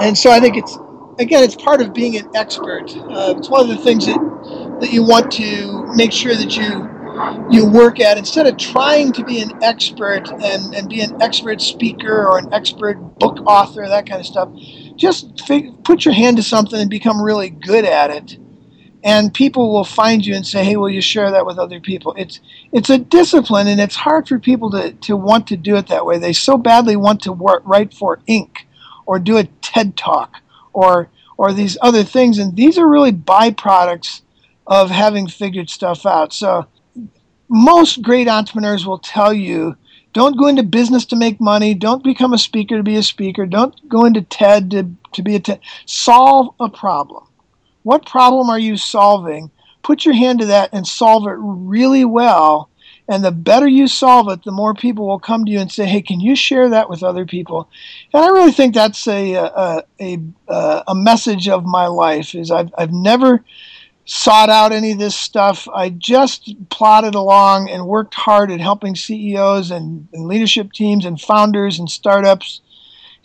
And 0.00 0.16
so 0.16 0.30
I 0.30 0.40
think 0.40 0.56
it's 0.56 0.76
again, 1.18 1.42
it's 1.42 1.56
part 1.56 1.80
of 1.80 1.92
being 1.94 2.16
an 2.16 2.28
expert. 2.34 2.94
Uh, 2.96 3.34
it's 3.36 3.48
one 3.48 3.62
of 3.62 3.68
the 3.68 3.82
things 3.82 4.06
that 4.06 4.18
that 4.80 4.92
you 4.92 5.02
want 5.02 5.32
to 5.32 5.86
make 5.94 6.12
sure 6.12 6.34
that 6.34 6.56
you 6.56 6.90
you 7.50 7.66
work 7.70 7.98
at 8.00 8.18
instead 8.18 8.46
of 8.46 8.56
trying 8.58 9.12
to 9.12 9.24
be 9.24 9.40
an 9.40 9.50
expert 9.62 10.28
and, 10.30 10.74
and 10.74 10.88
be 10.88 11.00
an 11.00 11.20
expert 11.22 11.62
speaker 11.62 12.26
or 12.26 12.38
an 12.38 12.52
expert 12.52 12.94
book 13.18 13.38
author 13.46 13.88
that 13.88 14.06
kind 14.06 14.20
of 14.20 14.26
stuff 14.26 14.50
just 14.96 15.40
fig- 15.46 15.82
put 15.82 16.04
your 16.04 16.12
hand 16.12 16.36
to 16.36 16.42
something 16.42 16.78
and 16.78 16.90
become 16.90 17.20
really 17.20 17.48
good 17.48 17.86
at 17.86 18.10
it 18.10 18.36
and 19.06 19.32
people 19.32 19.72
will 19.72 19.84
find 19.84 20.26
you 20.26 20.34
and 20.34 20.44
say, 20.44 20.64
"Hey, 20.64 20.76
will 20.76 20.90
you 20.90 21.00
share 21.00 21.30
that 21.30 21.46
with 21.46 21.58
other 21.58 21.78
people?" 21.78 22.12
It's 22.18 22.40
it's 22.72 22.90
a 22.90 22.98
discipline, 22.98 23.68
and 23.68 23.80
it's 23.80 23.94
hard 23.94 24.26
for 24.26 24.40
people 24.40 24.68
to 24.72 24.92
to 24.92 25.16
want 25.16 25.46
to 25.46 25.56
do 25.56 25.76
it 25.76 25.86
that 25.86 26.04
way. 26.04 26.18
They 26.18 26.32
so 26.32 26.58
badly 26.58 26.96
want 26.96 27.22
to 27.22 27.32
work, 27.32 27.62
write 27.64 27.94
for 27.94 28.18
Inc. 28.28 28.64
or 29.06 29.20
do 29.20 29.36
a 29.38 29.44
TED 29.62 29.96
talk 29.96 30.38
or 30.72 31.08
or 31.38 31.52
these 31.52 31.78
other 31.80 32.02
things, 32.02 32.38
and 32.38 32.56
these 32.56 32.78
are 32.78 32.88
really 32.88 33.12
byproducts 33.12 34.22
of 34.66 34.90
having 34.90 35.28
figured 35.28 35.70
stuff 35.70 36.04
out. 36.04 36.32
So 36.32 36.66
most 37.48 38.02
great 38.02 38.26
entrepreneurs 38.26 38.84
will 38.84 38.98
tell 38.98 39.32
you 39.32 39.76
don't 40.14 40.36
go 40.36 40.48
into 40.48 40.64
business 40.64 41.04
to 41.04 41.14
make 41.14 41.40
money 41.40 41.74
don't 41.74 42.02
become 42.02 42.32
a 42.32 42.38
speaker 42.38 42.78
to 42.78 42.82
be 42.82 42.96
a 42.96 43.02
speaker 43.02 43.46
don't 43.46 43.88
go 43.88 44.04
into 44.04 44.22
ted 44.22 44.70
to, 44.72 44.90
to 45.12 45.22
be 45.22 45.36
a 45.36 45.40
ted 45.40 45.60
solve 45.84 46.52
a 46.58 46.68
problem 46.68 47.25
what 47.86 48.04
problem 48.04 48.50
are 48.50 48.58
you 48.58 48.76
solving? 48.76 49.48
Put 49.84 50.04
your 50.04 50.14
hand 50.14 50.40
to 50.40 50.46
that 50.46 50.70
and 50.72 50.84
solve 50.84 51.24
it 51.28 51.36
really 51.38 52.04
well. 52.04 52.68
And 53.06 53.24
the 53.24 53.30
better 53.30 53.68
you 53.68 53.86
solve 53.86 54.28
it, 54.28 54.42
the 54.42 54.50
more 54.50 54.74
people 54.74 55.06
will 55.06 55.20
come 55.20 55.44
to 55.44 55.52
you 55.52 55.60
and 55.60 55.70
say, 55.70 55.84
"Hey, 55.86 56.02
can 56.02 56.18
you 56.18 56.34
share 56.34 56.68
that 56.70 56.90
with 56.90 57.04
other 57.04 57.24
people?" 57.24 57.68
And 58.12 58.24
I 58.24 58.28
really 58.30 58.50
think 58.50 58.74
that's 58.74 59.06
a 59.06 59.34
a 59.34 59.84
a, 60.00 60.18
a 60.88 60.94
message 60.96 61.48
of 61.48 61.64
my 61.64 61.86
life. 61.86 62.34
Is 62.34 62.50
I've 62.50 62.74
I've 62.76 62.92
never 62.92 63.44
sought 64.04 64.50
out 64.50 64.72
any 64.72 64.90
of 64.90 64.98
this 64.98 65.14
stuff. 65.14 65.68
I 65.72 65.90
just 65.90 66.56
plodded 66.70 67.14
along 67.14 67.70
and 67.70 67.86
worked 67.86 68.14
hard 68.14 68.50
at 68.50 68.60
helping 68.60 68.96
CEOs 68.96 69.70
and, 69.70 70.08
and 70.12 70.26
leadership 70.26 70.72
teams 70.72 71.04
and 71.04 71.20
founders 71.20 71.78
and 71.78 71.88
startups 71.88 72.62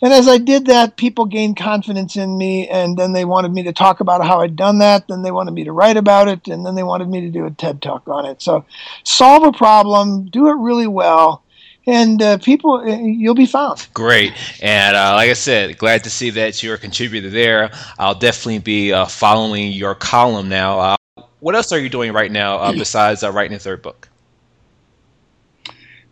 and 0.02 0.12
as 0.12 0.26
I 0.26 0.38
did 0.38 0.66
that, 0.66 0.96
people 0.96 1.26
gained 1.26 1.56
confidence 1.56 2.16
in 2.16 2.36
me, 2.36 2.66
and 2.66 2.98
then 2.98 3.12
they 3.12 3.24
wanted 3.24 3.52
me 3.52 3.62
to 3.62 3.72
talk 3.72 4.00
about 4.00 4.26
how 4.26 4.40
I'd 4.40 4.56
done 4.56 4.78
that. 4.78 5.06
Then 5.06 5.22
they 5.22 5.30
wanted 5.30 5.52
me 5.52 5.62
to 5.62 5.72
write 5.72 5.96
about 5.96 6.26
it, 6.26 6.48
and 6.48 6.66
then 6.66 6.74
they 6.74 6.82
wanted 6.82 7.08
me 7.08 7.20
to 7.20 7.30
do 7.30 7.46
a 7.46 7.52
TED 7.52 7.80
talk 7.80 8.08
on 8.08 8.26
it. 8.26 8.42
So, 8.42 8.64
solve 9.04 9.44
a 9.44 9.52
problem, 9.52 10.24
do 10.24 10.48
it 10.48 10.54
really 10.54 10.88
well, 10.88 11.44
and 11.86 12.20
uh, 12.20 12.38
people, 12.38 12.78
uh, 12.78 12.96
you'll 12.96 13.36
be 13.36 13.46
found. 13.46 13.86
Great, 13.94 14.32
and 14.60 14.96
uh, 14.96 15.12
like 15.14 15.30
I 15.30 15.34
said, 15.34 15.78
glad 15.78 16.02
to 16.02 16.10
see 16.10 16.30
that 16.30 16.60
you're 16.64 16.74
a 16.74 16.78
contributor 16.78 17.30
there. 17.30 17.70
I'll 17.96 18.16
definitely 18.16 18.58
be 18.58 18.92
uh, 18.92 19.06
following 19.06 19.70
your 19.70 19.94
column 19.94 20.48
now. 20.48 20.80
Uh, 20.80 20.96
what 21.38 21.54
else 21.54 21.70
are 21.70 21.78
you 21.78 21.88
doing 21.88 22.12
right 22.12 22.30
now 22.30 22.56
uh, 22.56 22.72
besides 22.72 23.22
writing 23.22 23.54
a 23.56 23.60
third 23.60 23.82
book? 23.82 24.08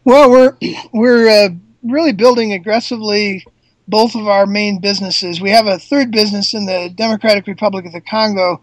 Well, 0.04 0.30
we're 0.30 0.56
we're 0.92 1.50
really 1.82 2.12
building 2.12 2.52
aggressively 2.52 3.44
both 3.90 4.14
of 4.14 4.26
our 4.26 4.46
main 4.46 4.80
businesses. 4.80 5.40
We 5.40 5.50
have 5.50 5.66
a 5.66 5.78
third 5.78 6.10
business 6.10 6.54
in 6.54 6.66
the 6.66 6.90
Democratic 6.94 7.46
Republic 7.46 7.84
of 7.86 7.92
the 7.92 8.00
Congo, 8.00 8.62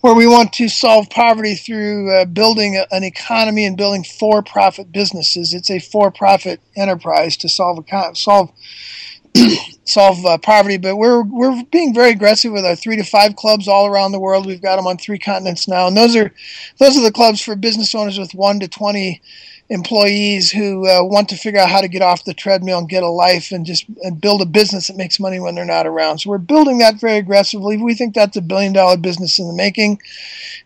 where 0.00 0.14
we 0.14 0.26
want 0.26 0.52
to 0.54 0.68
solve 0.68 1.10
poverty 1.10 1.54
through 1.54 2.12
uh, 2.12 2.24
building 2.26 2.76
a, 2.76 2.86
an 2.94 3.02
economy 3.02 3.64
and 3.64 3.76
building 3.76 4.04
for-profit 4.04 4.92
businesses. 4.92 5.54
It's 5.54 5.70
a 5.70 5.80
for-profit 5.80 6.60
enterprise 6.76 7.36
to 7.38 7.48
solve 7.48 7.84
solve 8.14 8.52
solve 9.84 10.24
uh, 10.24 10.38
poverty. 10.38 10.78
But 10.78 10.96
we're 10.96 11.22
we're 11.22 11.62
being 11.64 11.94
very 11.94 12.10
aggressive 12.10 12.52
with 12.52 12.64
our 12.64 12.76
three 12.76 12.96
to 12.96 13.04
five 13.04 13.36
clubs 13.36 13.66
all 13.68 13.86
around 13.86 14.12
the 14.12 14.20
world. 14.20 14.46
We've 14.46 14.62
got 14.62 14.76
them 14.76 14.86
on 14.86 14.98
three 14.98 15.18
continents 15.18 15.66
now, 15.66 15.88
and 15.88 15.96
those 15.96 16.14
are 16.14 16.32
those 16.78 16.96
are 16.96 17.02
the 17.02 17.12
clubs 17.12 17.40
for 17.40 17.56
business 17.56 17.94
owners 17.94 18.18
with 18.18 18.34
one 18.34 18.60
to 18.60 18.68
twenty 18.68 19.20
employees 19.70 20.50
who 20.50 20.86
uh, 20.88 21.04
want 21.04 21.28
to 21.28 21.36
figure 21.36 21.60
out 21.60 21.68
how 21.68 21.80
to 21.80 21.88
get 21.88 22.00
off 22.00 22.24
the 22.24 22.32
treadmill 22.32 22.78
and 22.78 22.88
get 22.88 23.02
a 23.02 23.08
life 23.08 23.52
and 23.52 23.66
just 23.66 23.84
and 24.02 24.20
build 24.20 24.40
a 24.40 24.46
business 24.46 24.86
that 24.86 24.96
makes 24.96 25.20
money 25.20 25.38
when 25.40 25.54
they're 25.54 25.64
not 25.64 25.86
around. 25.86 26.18
So 26.18 26.30
we're 26.30 26.38
building 26.38 26.78
that 26.78 27.00
very 27.00 27.16
aggressively. 27.18 27.76
We 27.76 27.94
think 27.94 28.14
that's 28.14 28.36
a 28.36 28.42
billion 28.42 28.72
dollar 28.72 28.96
business 28.96 29.38
in 29.38 29.46
the 29.46 29.54
making. 29.54 30.00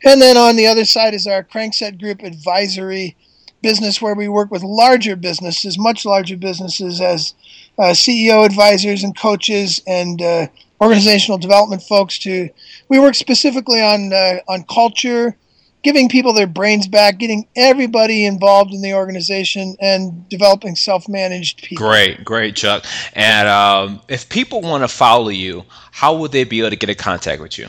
And 0.04 0.22
then 0.22 0.36
on 0.36 0.56
the 0.56 0.66
other 0.66 0.84
side 0.84 1.14
is 1.14 1.26
our 1.26 1.42
Crankset 1.42 2.00
Group 2.00 2.22
advisory 2.22 3.16
business 3.60 4.02
where 4.02 4.14
we 4.14 4.28
work 4.28 4.50
with 4.50 4.62
larger 4.62 5.16
businesses, 5.16 5.78
much 5.78 6.04
larger 6.04 6.36
businesses 6.36 7.00
as 7.00 7.34
uh, 7.78 7.92
CEO 7.92 8.44
advisors 8.44 9.02
and 9.02 9.16
coaches 9.16 9.82
and 9.86 10.20
uh, 10.20 10.46
organizational 10.80 11.38
development 11.38 11.82
folks 11.82 12.18
to 12.18 12.50
we 12.88 12.98
work 12.98 13.14
specifically 13.14 13.80
on 13.80 14.12
uh, 14.12 14.38
on 14.48 14.64
culture 14.64 15.36
giving 15.82 16.08
people 16.08 16.32
their 16.32 16.46
brains 16.46 16.86
back, 16.86 17.18
getting 17.18 17.46
everybody 17.56 18.24
involved 18.24 18.72
in 18.72 18.82
the 18.82 18.94
organization, 18.94 19.76
and 19.80 20.28
developing 20.28 20.76
self-managed 20.76 21.62
people. 21.62 21.86
Great, 21.86 22.24
great, 22.24 22.56
Chuck. 22.56 22.84
And 23.14 23.48
um, 23.48 24.00
if 24.08 24.28
people 24.28 24.60
want 24.60 24.84
to 24.84 24.88
follow 24.88 25.28
you, 25.28 25.64
how 25.90 26.16
would 26.16 26.32
they 26.32 26.44
be 26.44 26.60
able 26.60 26.70
to 26.70 26.76
get 26.76 26.88
in 26.88 26.96
contact 26.96 27.42
with 27.42 27.58
you? 27.58 27.68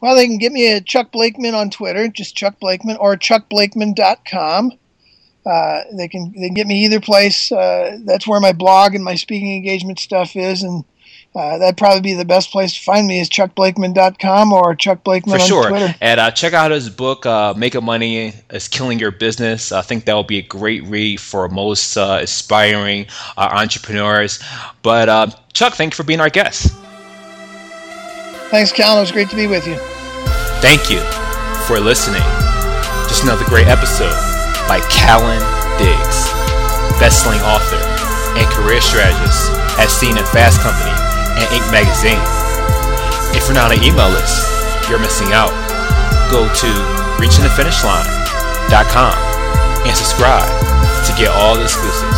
Well, 0.00 0.14
they 0.14 0.26
can 0.26 0.38
get 0.38 0.52
me 0.52 0.72
at 0.72 0.86
Chuck 0.86 1.10
Blakeman 1.10 1.54
on 1.54 1.70
Twitter, 1.70 2.06
just 2.08 2.36
Chuck 2.36 2.60
Blakeman, 2.60 2.96
or 2.98 3.16
chuckblakeman.com. 3.16 4.72
Uh, 5.44 5.80
they 5.94 6.08
can 6.08 6.32
they 6.32 6.46
can 6.46 6.54
get 6.54 6.66
me 6.66 6.84
either 6.84 7.00
place. 7.00 7.50
Uh, 7.50 7.98
that's 8.04 8.26
where 8.26 8.38
my 8.38 8.52
blog 8.52 8.94
and 8.94 9.02
my 9.02 9.14
speaking 9.14 9.54
engagement 9.54 9.98
stuff 9.98 10.36
is, 10.36 10.62
and 10.62 10.84
uh, 11.38 11.56
that'd 11.56 11.76
probably 11.76 12.00
be 12.00 12.14
the 12.14 12.24
best 12.24 12.50
place 12.50 12.74
to 12.74 12.82
find 12.82 13.06
me 13.06 13.20
is 13.20 13.30
chuckblakeman.com 13.30 14.52
or 14.52 14.74
Chuck 14.74 15.04
Blakeman 15.04 15.36
For 15.36 15.40
on 15.40 15.48
sure. 15.48 15.68
Twitter. 15.68 15.94
And 16.00 16.18
uh, 16.18 16.32
check 16.32 16.52
out 16.52 16.72
his 16.72 16.90
book, 16.90 17.24
uh, 17.26 17.54
Making 17.56 17.84
Money 17.84 18.34
is 18.50 18.66
Killing 18.66 18.98
Your 18.98 19.12
Business. 19.12 19.70
I 19.70 19.82
think 19.82 20.04
that 20.06 20.14
will 20.14 20.24
be 20.24 20.38
a 20.38 20.42
great 20.42 20.82
read 20.84 21.20
for 21.20 21.48
most 21.48 21.96
uh, 21.96 22.18
aspiring 22.20 23.06
uh, 23.36 23.50
entrepreneurs. 23.52 24.42
But 24.82 25.08
uh, 25.08 25.28
Chuck, 25.52 25.74
thank 25.74 25.92
you 25.92 25.96
for 25.96 26.02
being 26.02 26.18
our 26.18 26.28
guest. 26.28 26.72
Thanks, 28.50 28.72
Kallen. 28.72 28.96
It 28.96 29.00
was 29.00 29.12
great 29.12 29.30
to 29.30 29.36
be 29.36 29.46
with 29.46 29.64
you. 29.64 29.76
Thank 30.60 30.90
you 30.90 30.98
for 31.68 31.78
listening. 31.78 32.22
Just 33.06 33.22
another 33.22 33.44
great 33.44 33.68
episode 33.68 34.10
by 34.66 34.80
Kallen 34.90 35.38
Diggs, 35.78 36.28
best-selling 36.98 37.40
author 37.40 37.78
and 38.36 38.46
career 38.48 38.80
strategist 38.80 39.52
as 39.78 39.92
seen 39.92 40.18
in 40.18 40.24
Fast 40.24 40.60
Company 40.60 41.07
and 41.38 41.48
Inc. 41.54 41.64
magazine. 41.70 42.20
If 43.34 43.46
you're 43.46 43.54
not 43.54 43.70
on 43.70 43.78
an 43.78 43.84
email 43.84 44.10
list, 44.10 44.42
you're 44.90 44.98
missing 44.98 45.32
out. 45.32 45.54
Go 46.30 46.44
to 46.44 46.70
reachingthefinishline.com 47.22 49.14
and 49.86 49.96
subscribe 49.96 50.50
to 51.06 51.12
get 51.16 51.30
all 51.30 51.54
the 51.54 51.62
exclusives. 51.62 52.17